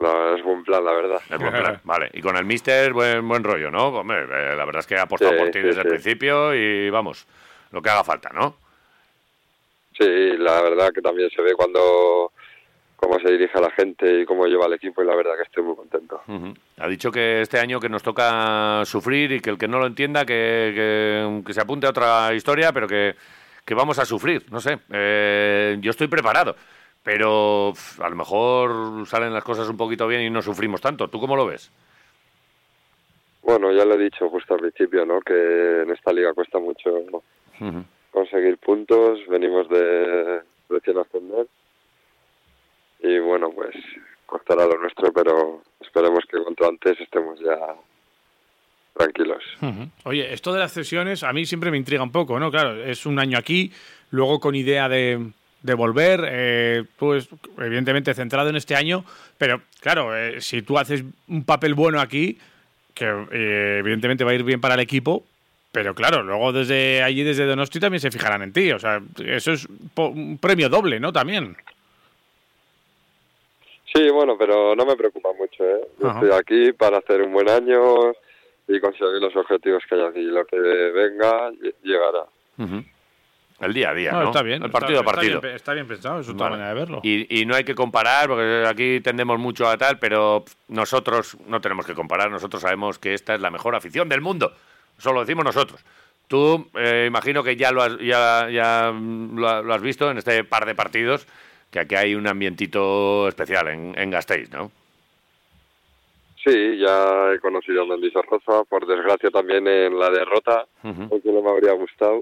No, 0.00 0.36
es 0.36 0.42
buen 0.44 0.62
plan, 0.64 0.84
la 0.84 0.92
verdad. 0.92 1.20
Es 1.28 1.38
buen 1.38 1.52
plan, 1.52 1.80
vale. 1.82 2.10
Y 2.12 2.20
con 2.20 2.36
el 2.36 2.44
Mister, 2.44 2.92
buen, 2.92 3.26
buen 3.26 3.42
rollo, 3.42 3.70
¿no? 3.70 3.88
Hombre, 3.88 4.22
eh, 4.22 4.54
la 4.54 4.64
verdad 4.64 4.80
es 4.80 4.86
que 4.86 4.96
ha 4.96 5.02
apostado 5.02 5.32
Sí, 5.32 5.38
por 5.38 5.50
ti 5.50 5.60
sí, 5.60 5.66
desde 5.66 5.80
el 5.80 5.88
principio 5.88 6.54
y 6.54 6.90
vamos, 6.90 7.26
lo 7.72 7.80
que 7.80 7.88
haga 7.88 8.04
falta, 8.04 8.30
¿no? 8.34 8.56
Sí, 9.98 10.36
la 10.36 10.60
verdad 10.62 10.92
que 10.92 11.02
también 11.02 11.30
se 11.30 11.42
ve 11.42 11.54
cuando 11.54 12.30
cómo 12.96 13.18
se 13.18 13.32
dirige 13.32 13.58
a 13.58 13.62
la 13.62 13.70
gente 13.70 14.20
y 14.20 14.24
cómo 14.24 14.46
lleva 14.46 14.66
el 14.66 14.74
equipo 14.74 15.02
y 15.02 15.06
la 15.06 15.16
verdad 15.16 15.36
que 15.36 15.42
estoy 15.42 15.64
muy 15.64 15.74
contento. 15.74 16.20
Ha 16.80 16.86
dicho 16.88 17.10
que 17.10 17.40
este 17.42 17.58
año 17.58 17.80
que 17.80 17.88
nos 17.88 18.02
toca 18.02 18.82
sufrir 18.84 19.32
y 19.32 19.40
que 19.40 19.50
el 19.50 19.58
que 19.58 19.68
no 19.68 19.78
lo 19.78 19.86
entienda 19.86 20.24
que, 20.24 20.72
que- 20.74 21.42
que 21.44 21.52
se 21.54 21.60
apunte 21.60 21.86
a 21.86 21.90
otra 21.90 22.32
historia, 22.34 22.72
pero 22.72 22.86
que, 22.86 23.14
que 23.64 23.74
vamos 23.74 23.98
a 23.98 24.04
sufrir, 24.04 24.44
no 24.50 24.60
sé. 24.60 24.78
Eh, 24.92 25.76
yo 25.80 25.90
estoy 25.90 26.06
preparado, 26.08 26.54
pero 27.02 27.72
a 28.00 28.08
lo 28.08 28.16
mejor 28.16 29.06
salen 29.06 29.32
las 29.34 29.42
cosas 29.44 29.68
un 29.68 29.76
poquito 29.76 30.06
bien 30.06 30.22
y 30.22 30.30
no 30.30 30.40
sufrimos 30.42 30.80
tanto. 30.80 31.08
¿Tú 31.08 31.18
cómo 31.20 31.34
lo 31.36 31.46
ves? 31.46 31.70
Bueno, 33.42 33.72
ya 33.72 33.84
lo 33.84 33.94
he 33.94 34.04
dicho 34.04 34.28
justo 34.28 34.54
al 34.54 34.60
principio, 34.60 35.04
¿no? 35.06 35.20
Que 35.20 35.82
en 35.82 35.90
esta 35.90 36.12
liga 36.12 36.32
cuesta 36.34 36.58
mucho 36.58 36.90
conseguir 38.10 38.58
puntos, 38.58 39.20
venimos 39.28 39.68
de 39.68 40.40
recién 40.68 40.98
ascender 40.98 41.46
y 43.00 43.18
bueno, 43.20 43.50
pues 43.50 43.74
costará 44.26 44.66
lo 44.66 44.76
nuestro, 44.78 45.12
pero 45.12 45.62
esperemos 45.88 46.24
que 46.30 46.38
cuanto 46.38 46.68
antes 46.68 47.00
estemos 47.00 47.38
ya 47.40 47.56
tranquilos. 48.96 49.42
Oye, 50.04 50.32
esto 50.32 50.52
de 50.52 50.60
las 50.60 50.72
cesiones 50.72 51.22
a 51.22 51.32
mí 51.32 51.46
siempre 51.46 51.70
me 51.70 51.76
intriga 51.76 52.02
un 52.02 52.12
poco, 52.12 52.38
¿no? 52.38 52.50
Claro, 52.50 52.82
es 52.82 53.06
un 53.06 53.18
año 53.18 53.38
aquí, 53.38 53.72
luego 54.10 54.40
con 54.40 54.54
idea 54.54 54.88
de, 54.88 55.30
volver, 55.62 56.24
eh, 56.28 56.84
pues 56.96 57.28
evidentemente 57.58 58.12
centrado 58.14 58.50
en 58.50 58.56
este 58.56 58.74
año, 58.74 59.04
pero 59.38 59.62
claro, 59.80 60.16
eh, 60.16 60.40
si 60.40 60.62
tú 60.62 60.78
haces 60.78 61.04
un 61.28 61.44
papel 61.44 61.74
bueno 61.74 62.00
aquí, 62.00 62.38
que 62.94 63.06
eh, 63.06 63.76
evidentemente 63.78 64.24
va 64.24 64.32
a 64.32 64.34
ir 64.34 64.42
bien 64.42 64.60
para 64.60 64.74
el 64.74 64.80
equipo, 64.80 65.24
pero 65.70 65.94
claro, 65.94 66.22
luego 66.22 66.52
desde 66.52 67.02
allí, 67.02 67.22
desde 67.22 67.46
Donosti, 67.46 67.78
también 67.78 68.00
se 68.00 68.10
fijarán 68.10 68.42
en 68.42 68.52
ti, 68.52 68.72
o 68.72 68.78
sea, 68.78 69.00
eso 69.24 69.52
es 69.52 69.68
un 69.96 70.38
premio 70.38 70.68
doble, 70.68 70.98
¿no? 70.98 71.12
También. 71.12 71.56
Sí, 73.94 74.08
bueno, 74.10 74.36
pero 74.38 74.76
no 74.76 74.84
me 74.84 74.96
preocupa 74.96 75.30
mucho, 75.38 75.64
¿eh? 75.64 75.80
Yo 76.00 76.08
Ajá. 76.08 76.20
estoy 76.20 76.38
aquí 76.38 76.72
para 76.72 76.98
hacer 76.98 77.22
un 77.22 77.32
buen 77.32 77.48
año 77.48 78.12
y 78.68 78.80
conseguir 78.80 79.20
los 79.20 79.34
objetivos 79.34 79.82
que 79.88 79.94
hay 79.94 80.02
aquí. 80.02 80.22
Lo 80.22 80.44
que 80.44 80.58
venga 80.58 81.50
ll- 81.50 81.74
llegará. 81.82 82.24
El 83.60 83.74
día 83.74 83.90
a 83.90 83.94
día, 83.94 84.12
No, 84.12 84.20
¿no? 84.20 84.26
está 84.26 84.42
bien. 84.42 84.62
El 84.62 84.70
partido 84.70 85.00
está, 85.00 85.10
a 85.10 85.14
partido. 85.14 85.34
Está 85.36 85.46
bien, 85.46 85.56
está 85.56 85.72
bien 85.74 85.88
pensado, 85.88 86.20
es 86.20 86.28
otra 86.28 86.44
Vale. 86.50 86.50
manera 86.58 86.68
de 86.74 86.80
verlo. 86.80 87.00
Y, 87.02 87.40
y 87.40 87.44
no 87.46 87.56
hay 87.56 87.64
que 87.64 87.74
comparar, 87.74 88.28
porque 88.28 88.64
aquí 88.68 89.00
tendemos 89.00 89.38
mucho 89.40 89.66
a 89.68 89.76
tal, 89.76 89.98
pero 89.98 90.44
nosotros 90.68 91.36
no 91.48 91.60
tenemos 91.60 91.84
que 91.84 91.94
comparar. 91.94 92.30
Nosotros 92.30 92.62
sabemos 92.62 92.98
que 93.00 93.14
esta 93.14 93.34
es 93.34 93.40
la 93.40 93.50
mejor 93.50 93.74
afición 93.74 94.08
del 94.08 94.20
mundo. 94.20 94.52
Eso 94.96 95.12
lo 95.12 95.20
decimos 95.20 95.44
nosotros. 95.44 95.84
Tú, 96.28 96.68
eh, 96.78 97.06
imagino 97.08 97.42
que 97.42 97.56
ya 97.56 97.72
lo 97.72 97.82
has, 97.82 97.98
ya, 97.98 98.48
ya, 98.50 98.92
mm, 98.92 99.38
lo 99.38 99.74
has 99.74 99.80
visto 99.82 100.08
en 100.10 100.18
este 100.18 100.44
par 100.44 100.64
de 100.66 100.74
partidos, 100.76 101.26
que 101.70 101.80
aquí 101.80 101.94
hay 101.94 102.14
un 102.14 102.26
ambientito 102.26 103.28
especial 103.28 103.68
en, 103.68 103.94
en 103.98 104.10
Gasteiz, 104.10 104.50
¿no? 104.50 104.70
Sí, 106.44 106.78
ya 106.78 107.32
he 107.34 107.40
conocido 107.40 107.82
a 107.82 107.86
Mendizorroza, 107.86 108.64
por 108.64 108.86
desgracia 108.86 109.28
también 109.30 109.66
en 109.66 109.98
la 109.98 110.08
derrota, 110.08 110.66
Ujú. 110.84 111.08
porque 111.08 111.30
no 111.32 111.42
me 111.42 111.50
habría 111.50 111.72
gustado. 111.72 112.20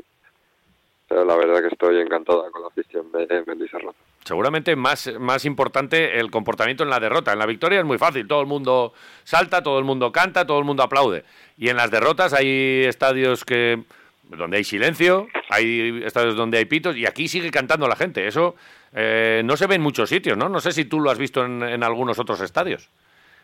Pero 1.09 1.25
la 1.25 1.37
verdad 1.37 1.61
que 1.61 1.69
estoy 1.69 2.01
encantada 2.01 2.51
con 2.51 2.63
la 2.63 2.69
afición 2.69 3.13
de 3.13 3.45
Mendizorroza. 3.47 3.97
Seguramente 4.25 4.75
más, 4.75 5.13
más 5.21 5.45
importante 5.45 6.19
el 6.19 6.33
comportamiento 6.33 6.83
en 6.83 6.91
la 6.91 6.99
derrota. 6.99 7.33
En 7.33 7.39
la 7.39 7.47
victoria 7.47 7.79
es 7.79 7.85
muy 7.85 7.99
fácil, 7.99 8.27
todo 8.27 8.41
el 8.41 8.49
mundo 8.49 8.93
salta, 9.23 9.63
todo 9.63 9.79
el 9.79 9.85
mundo 9.85 10.11
canta, 10.11 10.45
todo 10.47 10.59
el 10.59 10.65
mundo 10.65 10.83
aplaude. 10.83 11.23
Y 11.57 11.69
en 11.69 11.77
las 11.77 11.93
derrotas 11.93 12.33
hay 12.33 12.85
estadios 12.85 13.45
que 13.45 13.85
donde 14.25 14.57
hay 14.57 14.65
silencio, 14.65 15.29
hay 15.51 16.03
estadios 16.05 16.35
donde 16.35 16.59
hay 16.59 16.65
pitos 16.65 16.97
y 16.97 17.07
aquí 17.07 17.29
sigue 17.29 17.53
cantando 17.53 17.87
la 17.87 17.95
gente. 17.95 18.27
Eso 18.27 18.57
eh, 18.97 19.43
no 19.45 19.57
se 19.57 19.67
ve 19.67 19.75
en 19.75 19.83
muchos 19.83 20.09
sitios, 20.09 20.39
¿no? 20.39 20.49
No 20.49 20.59
sé 20.59 20.73
si 20.73 20.87
tú 20.87 21.01
lo 21.01 21.11
has 21.11 21.19
visto 21.19 21.45
en, 21.45 21.63
en 21.63 21.85
algunos 21.85 22.19
otros 22.19 22.41
estadios 22.41 22.89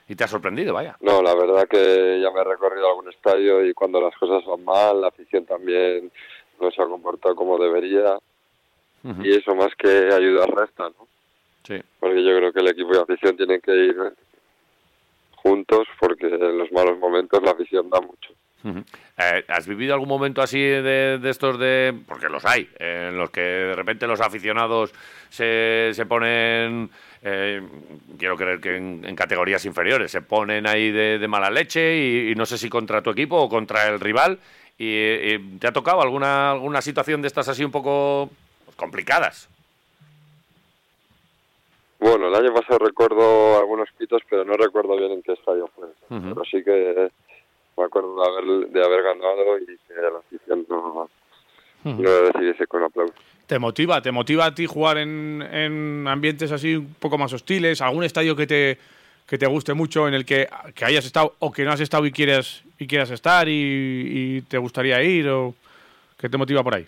y 0.09 0.17
te 0.17 0.25
ha 0.25 0.29
sorprendido, 0.29 0.73
vaya. 0.75 0.97
No, 1.01 1.23
la 1.23 1.35
verdad 1.35 1.69
que 1.69 2.21
ya 2.21 2.31
me 2.31 2.41
he 2.41 2.45
recorrido 2.45 2.89
algún 2.89 3.09
estadio 3.11 3.65
y 3.65 3.75
cuando 3.75 4.01
las 4.01 4.17
cosas 4.17 4.45
van 4.47 4.65
mal, 4.65 5.01
la 5.01 5.09
afición 5.09 5.45
también 5.45 6.11
no 6.59 6.71
se 6.71 6.81
ha 6.81 6.87
comportado 6.87 7.37
como 7.37 7.59
debería. 7.59 8.19
Y 9.21 9.37
eso 9.37 9.55
más 9.57 9.75
que 9.77 9.89
ayudar 9.89 10.49
resta, 10.49 10.85
¿no? 10.85 11.09
Sí. 11.65 11.75
Porque 11.99 12.23
yo 12.25 12.37
creo 12.37 12.53
que 12.53 12.61
el 12.61 12.69
equipo 12.69 12.93
y 12.93 12.95
la 12.95 13.03
afición 13.03 13.37
tienen 13.37 13.61
que 13.61 13.75
ir 13.75 13.97
juntos 15.35 15.89
porque 15.99 16.27
en 16.27 16.57
los 16.57 16.71
malos 16.71 16.99
momentos 16.99 17.43
la 17.43 17.51
afición 17.51 17.91
da 17.91 18.01
mucho. 18.01 18.33
Eh, 18.65 18.83
eh, 19.19 19.45
¿has 19.49 19.67
vivido 19.67 19.95
algún 19.95 20.09
momento 20.09 20.43
así 20.43 20.61
de, 20.61 21.19
de 21.19 21.31
estos 21.31 21.59
de...? 21.59 21.95
Porque 22.07 22.29
los 22.29 22.45
hay, 22.45 22.69
eh, 22.79 23.09
en 23.11 23.19
los 23.19 23.31
que 23.31 23.41
de 23.41 23.75
repente 23.75 24.07
los 24.07 24.21
aficionados 24.21 24.93
se, 25.31 25.91
se 25.93 26.07
ponen... 26.07 26.91
eh, 27.23 27.63
quiero 28.19 28.37
creer 28.37 28.61
que 28.61 28.77
en, 28.77 29.05
en 29.05 29.17
categorías 29.17 29.65
inferiores 29.65 30.11
se 30.11 30.23
ponen 30.23 30.67
ahí 30.67 30.91
de, 30.91 31.19
de 31.19 31.29
mala 31.29 31.51
leche 31.51 31.97
y, 31.97 32.31
y 32.31 32.35
no 32.35 32.47
sé 32.47 32.59
si 32.59 32.69
contra 32.69 33.03
tu 33.03 33.11
equipo 33.11 33.37
o 33.37 33.49
contra 33.49 33.89
el 33.89 34.01
rival. 34.01 34.39
Y, 34.79 34.87
y 34.87 35.39
¿Te 35.61 35.69
ha 35.69 35.73
tocado 35.73 36.01
alguna, 36.03 36.53
alguna 36.53 36.81
situación 36.81 37.23
de 37.23 37.29
estas 37.29 37.49
así 37.49 37.65
un 37.65 37.71
poco 37.71 38.31
pues, 38.65 38.77
complicadas? 38.77 39.49
Bueno, 42.01 42.27
el 42.27 42.35
año 42.35 42.53
pasado 42.53 42.81
recuerdo 42.81 43.59
algunos 43.59 43.89
pitos, 43.97 44.23
pero 44.29 44.45
no 44.45 44.55
recuerdo 44.55 44.97
bien 44.97 45.13
en 45.13 45.23
qué 45.23 45.35
estadio 45.35 45.71
fue. 45.73 45.87
Pero 46.09 46.43
sí 46.51 46.65
que 46.65 47.11
me 47.77 47.85
acuerdo 47.85 48.15
de 48.15 48.29
haber, 48.29 48.69
de 48.69 48.85
haber 48.85 49.03
ganado 49.03 49.59
y 49.59 49.67
que 49.67 49.95
la 49.95 50.19
afición 50.19 50.67
no, 50.69 51.09
no 51.85 52.03
lo 52.03 52.31
recibiese 52.31 52.67
con 52.67 52.83
aplausos. 52.85 53.17
¿Te 53.47 53.59
motiva? 53.59 54.01
¿Te 54.01 54.13
motiva 54.13 54.47
a 54.47 54.55
ti 54.55 54.67
jugar 54.67 54.99
en, 54.99 55.43
en 55.43 56.07
ambientes 56.09 56.53
así 56.53 56.77
un 56.77 56.95
poco 56.95 57.19
más 57.19 57.33
hostiles? 57.33 57.81
¿Algún 57.83 58.05
estadio 58.05 58.35
que 58.37 58.47
te, 58.47 58.79
que 59.27 59.37
te 59.37 59.47
guste 59.47 59.75
mucho 59.75 60.09
en 60.09 60.15
el 60.15 60.25
que, 60.25 60.49
que 60.75 60.85
hayas 60.85 61.05
estado 61.05 61.35
o 61.41 61.53
que 61.53 61.65
no 61.65 61.73
has 61.73 61.81
estado 61.81 62.07
y 62.07 62.13
quieras, 62.13 62.63
y 62.79 62.87
quieras 62.87 63.11
estar 63.11 63.49
y, 63.49 63.57
y 64.39 64.43
te 64.43 64.59
gustaría 64.59 65.03
ir? 65.03 65.29
o 65.29 65.55
¿Qué 66.19 66.29
te 66.29 66.39
motiva 66.39 66.63
por 66.63 66.77
ahí? 66.77 66.87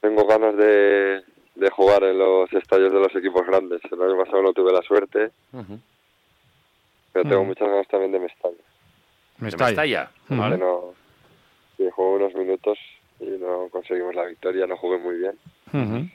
Tengo 0.00 0.24
ganas 0.26 0.56
de, 0.56 1.22
de 1.56 1.70
jugar 1.70 2.04
en 2.04 2.18
los 2.18 2.50
estadios 2.52 2.92
de 2.92 3.00
los 3.00 3.14
equipos 3.14 3.44
grandes. 3.46 3.82
El 3.90 4.00
año 4.00 4.16
pasado 4.16 4.40
no 4.40 4.52
tuve 4.52 4.72
la 4.72 4.82
suerte, 4.82 5.30
pero 7.12 7.28
tengo 7.28 7.44
muchas 7.44 7.68
ganas 7.68 7.88
también 7.88 8.12
de 8.12 8.20
Mestalla. 8.20 8.54
Me 8.54 8.69
¿De 9.40 9.56
Mestalla? 9.56 10.10
Ujú. 10.28 10.40
Vale. 10.40 10.54
Que 10.56 10.60
no, 10.62 10.80
sí, 11.76 11.84
jugué 11.94 12.24
unos 12.24 12.34
minutos 12.34 12.78
y 13.20 13.24
no 13.40 13.68
conseguimos 13.70 14.14
la 14.14 14.24
victoria, 14.26 14.66
no 14.66 14.76
jugué 14.76 14.98
muy 14.98 15.16
bien. 15.16 15.32
Ujú. 15.72 16.08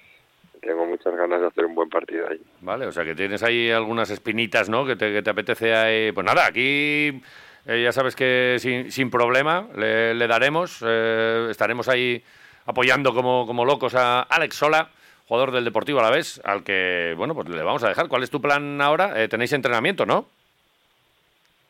Tengo 0.61 0.85
muchas 0.87 1.15
ganas 1.15 1.41
de 1.41 1.47
hacer 1.47 1.65
un 1.65 1.75
buen 1.75 1.89
partido 1.89 2.27
ahí. 2.29 2.39
Vale, 2.61 2.87
o 2.87 2.91
sea 2.91 3.03
que 3.03 3.13
tienes 3.13 3.43
ahí 3.43 3.69
algunas 3.69 4.09
espinitas, 4.09 4.67
¿no? 4.69 4.85
Que 4.85 4.95
te, 4.95 5.13
que 5.13 5.21
te 5.21 5.29
apetece 5.29 5.75
ahí. 5.75 6.11
Pues 6.11 6.25
nada, 6.25 6.47
aquí 6.47 7.21
eh, 7.67 7.81
ya 7.83 7.91
sabes 7.91 8.15
que 8.15 8.55
sin, 8.59 8.91
sin 8.91 9.11
problema 9.11 9.67
le, 9.75 10.15
le 10.15 10.27
daremos. 10.27 10.83
eh, 10.85 11.47
estaremos 11.51 11.87
ahí 11.87 12.23
apoyando 12.65 13.13
como, 13.13 13.45
como 13.45 13.63
locos 13.63 13.93
a 13.93 14.21
Alex 14.21 14.55
Sola, 14.55 14.89
jugador 15.27 15.51
del 15.51 15.65
Deportivo 15.65 15.99
a 15.99 16.03
la 16.03 16.09
vez, 16.09 16.41
al 16.43 16.63
que, 16.63 17.13
bueno, 17.15 17.35
pues 17.35 17.47
le 17.49 17.61
vamos 17.61 17.83
a 17.83 17.89
dejar. 17.89 18.07
¿Cuál 18.07 18.23
es 18.23 18.31
tu 18.31 18.41
plan 18.41 18.81
ahora? 18.81 19.21
Eh, 19.21 19.27
tenéis 19.27 19.53
entrenamiento, 19.53 20.07
¿no? 20.07 20.27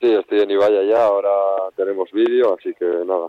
Sí, 0.01 0.13
estoy 0.13 0.41
en 0.41 0.51
Ibaya 0.51 0.83
ya, 0.83 1.05
ahora 1.05 1.29
tenemos 1.75 2.11
vídeo, 2.11 2.55
así 2.59 2.73
que 2.77 2.85
nada, 2.85 3.27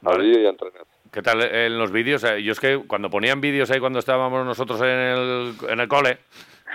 Vale. 0.00 0.16
al 0.16 0.22
vídeo 0.22 0.42
y 0.42 0.46
a 0.46 0.50
entrenar. 0.50 0.82
¿Qué 1.12 1.22
tal 1.22 1.42
en 1.42 1.78
los 1.78 1.90
vídeos? 1.90 2.22
Eh, 2.24 2.42
Yo 2.42 2.52
es 2.52 2.60
que 2.60 2.78
cuando 2.86 3.10
ponían 3.10 3.40
vídeos 3.40 3.70
ahí 3.70 3.80
cuando 3.80 3.98
estábamos 3.98 4.44
nosotros 4.44 4.80
en 4.82 4.88
el, 4.88 5.54
en 5.68 5.80
el 5.80 5.88
cole, 5.88 6.18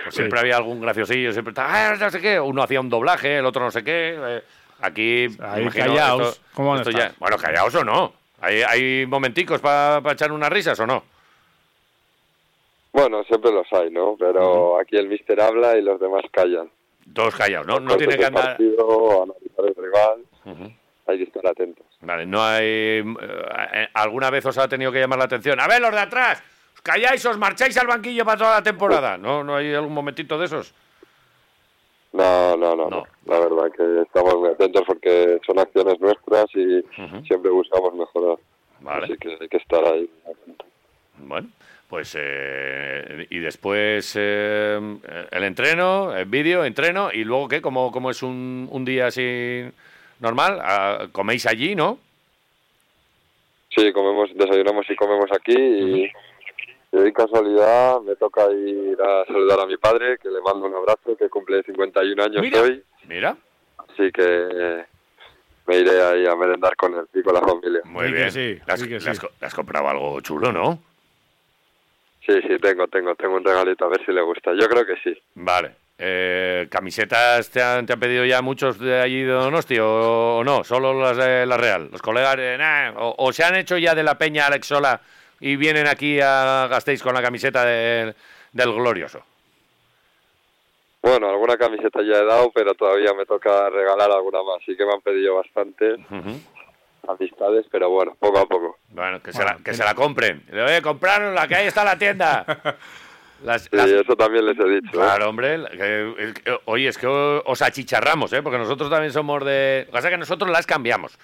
pues 0.04 0.14
Sí. 0.14 0.20
siempre 0.20 0.40
había 0.40 0.56
algún 0.56 0.80
graciosillo, 0.80 1.32
siempre 1.32 1.50
estaba, 1.52 1.90
"Ah, 1.90 1.96
no 1.98 2.10
sé 2.10 2.20
qué, 2.20 2.38
uno 2.40 2.62
hacía 2.62 2.80
un 2.80 2.88
doblaje, 2.90 3.38
el 3.38 3.46
otro 3.46 3.62
no 3.62 3.70
sé 3.70 3.82
qué. 3.82 4.14
eh, 4.18 4.42
aquí, 4.80 5.26
Ahí 5.40 5.66
callaos, 5.70 6.28
esto- 6.34 6.42
¿cómo 6.54 6.68
van 6.70 6.78
a 6.78 6.82
esto 6.82 6.90
estar? 6.90 7.10
ya- 7.12 7.16
bueno, 7.18 7.36
callaos 7.38 7.74
o 7.74 7.84
no. 7.84 8.12
¿Hay, 8.40 8.60
hay 8.62 9.06
momenticos 9.06 9.60
para 9.60 10.12
echar 10.12 10.30
unas 10.32 10.50
risas 10.50 10.78
o 10.80 10.86
no? 10.86 11.02
Bueno, 12.92 13.22
siempre 13.24 13.52
los 13.52 13.66
hay, 13.72 13.90
¿no? 13.90 14.16
Pero 14.18 14.78
aquí 14.78 14.96
el 14.96 15.08
mister 15.08 15.40
habla 15.40 15.76
y 15.78 15.82
los 15.82 15.98
demás 16.00 16.22
callan. 16.30 16.70
Todos 17.14 17.34
callados, 17.34 17.66
¿no? 17.66 17.80
No 17.80 17.96
tiene 17.96 18.16
que 18.16 18.26
andar... 18.26 18.56
partido, 18.56 19.22
analizar 19.22 19.64
el 19.64 19.74
rival, 19.74 20.70
hay 21.06 21.18
que 21.18 21.24
estar 21.24 21.46
atentos. 21.46 21.86
Vale, 22.00 22.26
no 22.26 22.42
hay... 22.42 22.64
eh, 22.64 23.88
¿Alguna 23.94 24.30
vez 24.30 24.44
os 24.46 24.58
ha 24.58 24.68
tenido 24.68 24.92
que 24.92 24.98
llamar 25.00 25.18
la 25.18 25.24
atención? 25.26 25.60
A 25.60 25.66
ver, 25.68 25.80
los 25.80 25.92
de 25.92 26.00
atrás, 26.00 26.42
os 26.74 26.80
calláis, 26.82 27.24
os 27.24 27.38
marcháis 27.38 27.76
al 27.78 27.86
banquillo 27.86 28.24
para 28.24 28.38
toda 28.38 28.50
la 28.56 28.62
temporada. 28.62 29.16
¿No, 29.16 29.42
no 29.44 29.56
hay 29.56 29.72
algún 29.72 29.94
momentito 29.94 30.36
de 30.38 30.46
esos? 30.46 30.74
No, 32.12 32.56
no, 32.56 32.74
no, 32.74 32.88
No. 32.88 33.04
La 33.26 33.38
verdad 33.40 33.70
que 33.76 34.02
estamos 34.02 34.34
muy 34.36 34.48
atentos 34.50 34.82
porque 34.86 35.38
son 35.46 35.58
acciones 35.58 36.00
nuestras 36.00 36.46
y 36.54 36.82
siempre 37.26 37.50
buscamos 37.50 37.94
mejorar. 37.94 38.38
Vale. 38.80 39.04
Así 39.04 39.16
que 39.18 39.36
hay 39.40 39.48
que 39.48 39.56
estar 39.56 39.84
ahí. 39.84 40.08
atentos. 40.24 40.66
Bueno, 41.18 41.48
pues 41.88 42.16
eh, 42.18 43.26
y 43.30 43.38
después 43.38 44.14
eh, 44.18 44.78
el 45.30 45.44
entreno, 45.44 46.14
el 46.16 46.26
vídeo, 46.26 46.64
entreno 46.64 47.10
y 47.12 47.24
luego 47.24 47.48
qué, 47.48 47.60
¿cómo, 47.62 47.90
cómo 47.92 48.10
es 48.10 48.22
un, 48.22 48.68
un 48.70 48.84
día 48.84 49.06
así 49.06 49.62
normal? 50.20 50.58
Ah, 50.62 51.06
¿Coméis 51.12 51.46
allí, 51.46 51.74
no? 51.74 51.98
Sí, 53.74 53.92
comemos, 53.92 54.30
desayunamos 54.34 54.86
y 54.88 54.96
comemos 54.96 55.30
aquí 55.32 55.54
y, 55.54 56.04
y 56.92 56.98
de 56.98 57.12
casualidad 57.12 58.00
me 58.00 58.16
toca 58.16 58.50
ir 58.50 58.96
a 59.02 59.24
saludar 59.26 59.60
a 59.60 59.66
mi 59.66 59.76
padre, 59.76 60.16
que 60.18 60.28
le 60.30 60.40
mando 60.40 60.66
un 60.66 60.74
abrazo, 60.74 61.16
que 61.16 61.28
cumple 61.28 61.62
51 61.62 62.22
años 62.22 62.40
Mira. 62.42 62.62
hoy, 62.62 62.82
Mira, 63.06 63.36
así 63.78 64.10
que 64.12 64.22
eh, 64.24 64.84
me 65.66 65.76
iré 65.78 66.00
ahí 66.02 66.26
a 66.26 66.34
merendar 66.36 66.74
con 66.76 66.94
él 66.94 67.04
y 67.12 67.22
con 67.22 67.34
la 67.34 67.40
familia. 67.42 67.80
muy 67.84 68.06
Sí 68.06 68.12
que 68.12 68.18
bien. 68.18 68.30
sí, 68.32 68.60
Le 68.66 68.72
has, 68.72 68.80
sí 68.80 68.88
que 68.88 68.98
le 69.00 69.10
has 69.10 69.18
sí. 69.18 69.26
co- 69.26 69.32
le 69.40 69.46
has 69.46 69.54
comprado 69.54 69.88
algo 69.88 70.20
chulo, 70.22 70.52
¿no? 70.52 70.78
Sí, 72.26 72.32
sí, 72.42 72.58
tengo, 72.60 72.88
tengo, 72.88 73.14
tengo 73.14 73.36
un 73.36 73.44
regalito, 73.44 73.84
a 73.84 73.88
ver 73.88 74.04
si 74.04 74.12
le 74.12 74.20
gusta. 74.20 74.52
Yo 74.52 74.66
creo 74.68 74.84
que 74.84 74.96
sí. 75.02 75.16
Vale. 75.36 75.70
Eh, 75.98 76.66
¿Camisetas 76.70 77.48
te 77.50 77.62
han, 77.62 77.86
te 77.86 77.92
han 77.94 78.00
pedido 78.00 78.24
ya 78.24 78.42
muchos 78.42 78.78
de 78.78 79.00
allí 79.00 79.22
de 79.22 79.32
Donosti 79.32 79.78
o, 79.78 80.38
o 80.38 80.44
no? 80.44 80.62
¿Solo 80.64 80.92
las 81.00 81.16
de 81.16 81.46
la 81.46 81.56
Real? 81.56 81.88
¿Los 81.90 82.02
colegas 82.02 82.36
nah, 82.58 82.90
o, 83.00 83.14
o 83.16 83.32
se 83.32 83.44
han 83.44 83.54
hecho 83.56 83.78
ya 83.78 83.94
de 83.94 84.02
la 84.02 84.18
Peña 84.18 84.46
Alex 84.46 84.66
Sola 84.66 85.00
y 85.40 85.56
vienen 85.56 85.86
aquí 85.86 86.18
a 86.20 86.66
Gasteiz 86.68 87.02
con 87.02 87.14
la 87.14 87.22
camiseta 87.22 87.64
del- 87.64 88.14
del 88.52 88.72
Glorioso? 88.72 89.22
Bueno, 91.02 91.30
alguna 91.30 91.56
camiseta 91.56 92.00
ya 92.02 92.18
he 92.18 92.24
dado, 92.24 92.50
pero 92.52 92.74
todavía 92.74 93.14
me 93.14 93.24
toca 93.24 93.70
regalar 93.70 94.10
alguna 94.10 94.42
más. 94.42 94.58
Sí 94.66 94.76
que 94.76 94.84
me 94.84 94.92
han 94.92 95.00
pedido 95.00 95.36
bastantes 95.36 95.98
Ujú. 96.10 96.40
Amistades, 97.08 97.66
pero 97.70 97.90
bueno, 97.90 98.16
poco 98.18 98.38
a 98.38 98.46
poco. 98.46 98.78
Bueno, 98.90 99.20
que, 99.22 99.32
se, 99.32 99.44
la, 99.44 99.56
que 99.64 99.74
se 99.74 99.84
la 99.84 99.94
compren. 99.94 100.42
Le 100.50 100.62
voy 100.62 100.72
a 100.72 100.82
comprar 100.82 101.20
la 101.34 101.46
que 101.48 101.54
ahí 101.56 101.66
está 101.66 101.80
en 101.82 101.86
la 101.86 101.98
tienda. 101.98 102.44
Las, 103.44 103.64
Sí, 103.64 103.68
las- 103.72 103.86
eso 103.90 104.16
también 104.16 104.46
les 104.46 104.58
he 104.58 104.66
dicho. 104.66 104.88
¿eh? 104.88 104.92
Claro, 104.92 105.28
hombre. 105.28 105.60
que- 105.70 106.14
el- 106.18 106.32
que- 106.34 106.58
oye, 106.64 106.88
es 106.88 106.96
que 106.96 107.06
os 107.06 107.60
achicharramos, 107.60 108.32
¿eh? 108.32 108.42
Porque 108.42 108.56
nosotros 108.56 108.88
también 108.88 109.12
somos 109.12 109.44
de... 109.44 109.80
Lo 109.82 109.86
que 109.86 109.92
pasa 109.92 110.08
es 110.08 110.12
que 110.14 110.18
nosotros 110.18 110.50
las 110.50 110.64
cambiamos. 110.66 111.18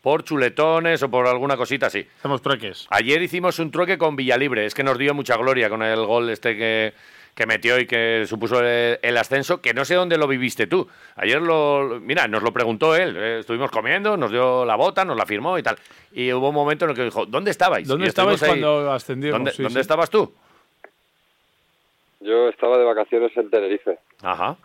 Por 0.00 0.24
chuletones 0.24 1.02
o 1.02 1.10
por 1.10 1.26
alguna 1.26 1.58
cosita 1.58 1.88
así. 1.88 2.08
Hacemos 2.20 2.40
trueques. 2.40 2.86
Ayer 2.88 3.20
hicimos 3.20 3.58
un 3.58 3.70
trueque 3.70 3.98
con 3.98 4.16
Villalibre. 4.16 4.64
Es 4.64 4.74
que 4.74 4.82
nos 4.82 4.96
dio 4.96 5.12
mucha 5.12 5.36
gloria 5.36 5.68
con 5.68 5.82
el 5.82 6.06
gol 6.06 6.30
este 6.30 6.56
que, 6.56 6.94
que 7.38 7.46
metió 7.46 7.78
y 7.78 7.86
que 7.86 8.24
supuso 8.26 8.58
el, 8.58 8.98
el 9.00 9.16
ascenso, 9.16 9.60
que 9.62 9.72
no 9.72 9.84
sé 9.84 9.94
dónde 9.94 10.18
lo 10.18 10.26
viviste 10.26 10.66
tú. 10.66 10.88
Ayer 11.14 11.40
lo... 11.40 12.00
Mira, 12.02 12.26
nos 12.26 12.42
lo 12.42 12.52
preguntó 12.52 12.96
él. 12.96 13.16
eh, 13.16 13.38
estuvimos 13.38 13.70
comiendo, 13.70 14.16
nos 14.16 14.32
dio 14.32 14.64
la 14.64 14.74
bota, 14.74 15.04
nos 15.04 15.16
la 15.16 15.24
firmó 15.24 15.56
y 15.56 15.62
tal. 15.62 15.78
Y 16.10 16.32
hubo 16.32 16.48
un 16.48 16.54
momento 16.56 16.84
en 16.84 16.90
el 16.90 16.96
que 16.96 17.04
dijo, 17.04 17.26
¿dónde 17.26 17.52
estabais? 17.52 17.86
¿Dónde 17.86 18.06
Y 18.06 18.08
estabais 18.08 18.42
ahí. 18.42 18.48
cuando 18.48 18.90
ascendimos? 18.92 19.38
¿Dónde, 19.38 19.52
Sí, 19.52 19.62
dónde 19.62 19.78
sí. 19.78 19.80
estabas 19.82 20.10
tú? 20.10 20.34
Yo 22.20 22.48
estaba 22.48 22.76
de 22.76 22.84
vacaciones 22.84 23.30
en 23.36 23.48
Tenerife. 23.50 23.98
Ajá. 24.22 24.56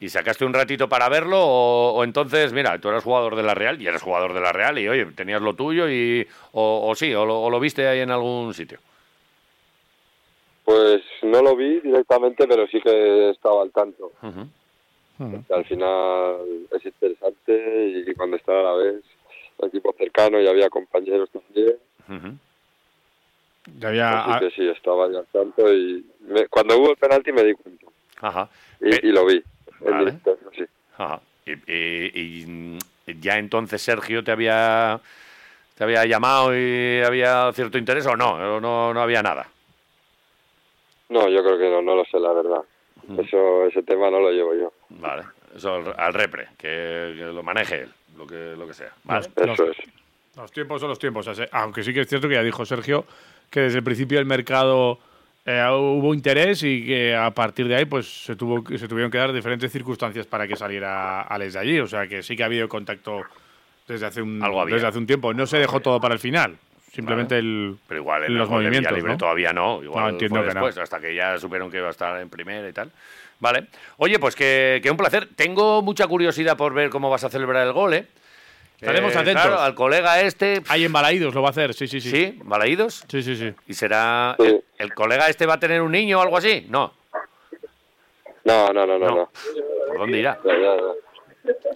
¿Y 0.00 0.08
sacaste 0.08 0.46
un 0.46 0.54
ratito 0.54 0.88
para 0.88 1.10
verlo 1.10 1.38
o, 1.38 1.92
o 1.96 2.04
entonces, 2.04 2.52
mira, 2.54 2.78
tú 2.80 2.88
eras 2.88 3.04
jugador 3.04 3.36
de 3.36 3.42
la 3.42 3.54
Real 3.54 3.80
y 3.80 3.86
eres 3.86 4.00
jugador 4.00 4.32
de 4.32 4.40
la 4.40 4.52
Real 4.52 4.78
y, 4.78 4.88
oye, 4.88 5.04
tenías 5.06 5.42
lo 5.42 5.52
tuyo 5.54 5.88
y... 5.90 6.26
O, 6.52 6.88
o 6.88 6.94
sí, 6.94 7.14
o 7.14 7.26
lo, 7.26 7.40
o 7.42 7.50
lo 7.50 7.60
viste 7.60 7.86
ahí 7.86 8.00
en 8.00 8.10
algún 8.10 8.54
sitio? 8.54 8.78
Pues 10.66 11.00
no 11.22 11.40
lo 11.42 11.54
vi 11.54 11.78
directamente, 11.80 12.44
pero 12.48 12.66
sí 12.66 12.80
que 12.80 13.30
estaba 13.30 13.62
al 13.62 13.70
tanto. 13.70 14.10
Al 14.20 15.64
final 15.64 16.66
es 16.72 16.84
interesante 16.84 18.02
y 18.04 18.12
cuando 18.14 18.36
está 18.36 18.50
a 18.58 18.62
la 18.64 18.72
vez 18.74 18.96
un 19.58 19.68
equipo 19.68 19.94
cercano 19.96 20.40
y 20.40 20.48
había 20.48 20.68
compañeros 20.68 21.30
también. 21.30 21.76
Ujú. 22.08 22.36
Ya 23.78 23.88
había, 23.88 24.24
Así 24.24 24.44
que 24.44 24.50
sí, 24.56 24.68
estaba 24.68 25.08
ya 25.10 25.20
al 25.20 25.26
tanto 25.26 25.72
y 25.72 26.04
me- 26.20 26.48
cuando 26.48 26.76
hubo 26.78 26.90
el 26.90 26.96
penalti 26.96 27.32
me 27.32 27.44
di 27.44 27.54
cuenta 27.54 27.86
Ajá. 28.20 28.48
y, 28.80 28.92
Eh, 28.94 29.00
y 29.04 29.12
lo 29.12 29.24
vi. 29.24 29.36
en 29.82 29.90
Vale. 29.90 29.98
directo, 30.04 30.34
eso 30.40 30.50
sí. 30.52 30.64
Ajá. 30.98 31.20
Y, 31.46 31.52
y- 31.72 32.10
y, 32.42 32.46
mm, 32.46 32.78
ya 33.20 33.38
entonces 33.38 33.80
Sergio 33.80 34.24
te 34.24 34.32
había 34.32 35.00
te 35.76 35.84
había 35.84 36.04
llamado 36.06 36.56
y 36.58 37.00
había 37.04 37.52
cierto 37.52 37.78
interés 37.78 38.04
o 38.06 38.16
no, 38.16 38.56
o 38.56 38.60
no, 38.60 38.92
no 38.94 39.00
había 39.00 39.22
nada. 39.22 39.46
No, 41.08 41.28
yo 41.28 41.42
creo 41.44 41.58
que 41.58 41.70
no, 41.70 41.82
no 41.82 41.94
lo 41.94 42.04
sé 42.04 42.18
la 42.18 42.32
verdad. 42.32 42.62
Eso, 43.18 43.66
ese 43.66 43.82
tema 43.84 44.10
no 44.10 44.18
lo 44.20 44.30
llevo 44.32 44.54
yo. 44.54 44.72
Vale. 44.90 45.22
Eso 45.54 45.74
al, 45.74 45.94
al 45.96 46.12
repre, 46.12 46.48
que, 46.58 47.14
que 47.16 47.24
lo 47.32 47.42
maneje 47.42 47.82
él, 47.82 47.88
lo 48.18 48.26
que, 48.26 48.54
lo 48.56 48.66
que 48.66 48.74
sea. 48.74 48.92
Vale. 49.04 49.26
Los- 49.36 49.48
Eso 49.60 49.70
es. 49.70 49.76
Los 50.36 50.52
tiempos 50.52 50.80
son 50.80 50.90
los 50.90 50.98
tiempos. 50.98 51.26
o 51.28 51.34
sea, 51.34 51.48
Aunque 51.52 51.82
sí 51.82 51.94
que 51.94 52.00
es 52.00 52.08
cierto 52.08 52.28
que 52.28 52.34
ya 52.34 52.42
dijo 52.42 52.64
Sergio 52.66 53.04
que 53.48 53.60
desde 53.60 53.78
el 53.78 53.84
principio 53.84 54.18
del 54.18 54.26
mercado 54.26 54.98
eh, 55.46 55.64
hubo 55.70 56.12
interés 56.12 56.62
y 56.64 56.84
que 56.84 57.14
a 57.14 57.30
partir 57.30 57.68
de 57.68 57.76
ahí 57.76 57.84
pues 57.84 58.24
se 58.24 58.34
tuvo 58.36 58.62
que- 58.64 58.76
se 58.76 58.88
tuvieron 58.88 59.10
que 59.10 59.18
dar 59.18 59.32
diferentes 59.32 59.70
circunstancias 59.72 60.26
para 60.26 60.46
que 60.48 60.56
saliera 60.56 61.22
Alex 61.22 61.52
de 61.54 61.58
allí. 61.60 61.78
O 61.80 61.86
sea 61.86 62.06
que 62.08 62.22
sí 62.22 62.36
que 62.36 62.42
ha 62.42 62.46
habido 62.46 62.68
contacto 62.68 63.22
desde 63.86 64.04
hace 64.06 64.20
un, 64.20 64.42
Algo 64.42 64.66
desde 64.66 64.88
hace 64.88 64.98
un 64.98 65.06
tiempo. 65.06 65.32
No 65.32 65.46
se 65.46 65.58
dejó 65.58 65.78
todo 65.80 66.00
para 66.00 66.12
el 66.14 66.20
final. 66.20 66.58
Simplemente 66.96 67.38
el, 67.38 67.76
Pero 67.86 68.00
igual 68.00 68.24
en 68.24 68.36
los 68.38 68.48
de 68.48 68.54
movimientos. 68.54 69.04
¿no? 69.04 69.16
todavía 69.18 69.52
no. 69.52 69.82
Igual 69.82 70.04
No, 70.04 70.10
entiendo 70.10 70.40
fue 70.42 70.48
que 70.48 70.54
no. 70.54 70.82
hasta 70.82 70.98
que 71.00 71.14
ya 71.14 71.38
supieron 71.38 71.70
que 71.70 71.76
iba 71.76 71.88
a 71.88 71.90
estar 71.90 72.20
en 72.20 72.28
primera 72.30 72.68
y 72.68 72.72
tal. 72.72 72.90
Vale. 73.38 73.66
Oye, 73.98 74.18
pues 74.18 74.34
que, 74.34 74.80
que 74.82 74.90
un 74.90 74.96
placer. 74.96 75.28
Tengo 75.36 75.82
mucha 75.82 76.06
curiosidad 76.06 76.56
por 76.56 76.72
ver 76.74 76.88
cómo 76.90 77.10
vas 77.10 77.22
a 77.22 77.28
celebrar 77.28 77.66
el 77.66 77.72
gol, 77.74 77.94
¿eh? 77.94 78.06
Estaremos 78.80 79.14
Eh, 79.14 79.18
atentos. 79.18 79.42
Claro, 79.44 79.60
al 79.60 79.74
colega 79.74 80.20
este. 80.20 80.62
Hay 80.68 80.84
embalaídos, 80.84 81.34
lo 81.34 81.42
va 81.42 81.48
a 81.48 81.50
hacer, 81.50 81.72
sí, 81.74 81.86
sí, 81.86 82.00
sí. 82.00 82.10
¿Sí? 82.10 82.38
¿Balaídos? 82.42 83.04
Sí, 83.08 83.22
sí, 83.22 83.36
sí. 83.36 83.52
¿Y 83.66 83.74
será. 83.74 84.36
El, 84.38 84.62
el 84.78 84.94
colega 84.94 85.28
este 85.28 85.46
va 85.46 85.54
a 85.54 85.60
tener 85.60 85.80
un 85.82 85.92
niño 85.92 86.18
o 86.18 86.22
algo 86.22 86.36
así? 86.36 86.66
No. 86.68 86.92
No, 88.44 88.68
no, 88.72 88.86
no, 88.86 88.98
no. 88.98 89.06
No. 89.06 89.16
no. 89.16 89.30
¿Por 89.88 89.98
dónde 89.98 90.18
irá? 90.18 90.38
Ya. 90.44 90.52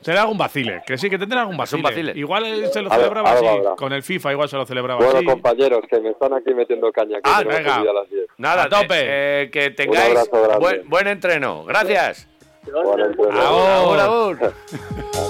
Será 0.03 0.23
algún 0.23 0.39
vacile, 0.39 0.83
que 0.87 0.97
sí, 0.97 1.11
que 1.11 1.19
tendrá 1.19 1.41
algún 1.43 1.57
vacile. 1.57 1.83
vacile. 1.83 2.13
Igual 2.17 2.45
eh, 2.47 2.67
se 2.73 2.81
lo 2.83 2.91
A 2.91 2.97
ver, 2.97 3.03
celebraba 3.09 3.33
así. 3.33 3.47
Con 3.77 3.93
el 3.93 4.03
FIFA 4.03 4.33
igual 4.33 4.49
se 4.49 4.57
lo 4.57 4.65
celebraba 4.67 5.01
Bueno, 5.05 5.19
así. 5.19 5.27
compañeros, 5.27 5.81
que 5.91 6.01
me 6.01 6.11
están 6.11 6.33
aquí 6.33 6.55
metiendo 6.55 6.91
caña. 6.93 7.17
Que 7.21 7.31
Ah, 7.31 7.43
venga. 7.47 7.77
a 7.77 7.85
las 7.85 8.09
10. 8.11 8.27
Nada, 8.39 8.63
A 8.65 8.69
tope. 8.69 8.87
eh, 8.95 9.51
que 9.53 9.71
tengáis 9.71 10.19
buen, 10.59 10.89
buen 10.89 11.07
entreno. 11.07 11.65
Gracias. 11.65 12.27
Bueno, 12.73 13.07
entonces- 13.07 13.41
Agur, 13.45 13.99
agur. 14.01 14.39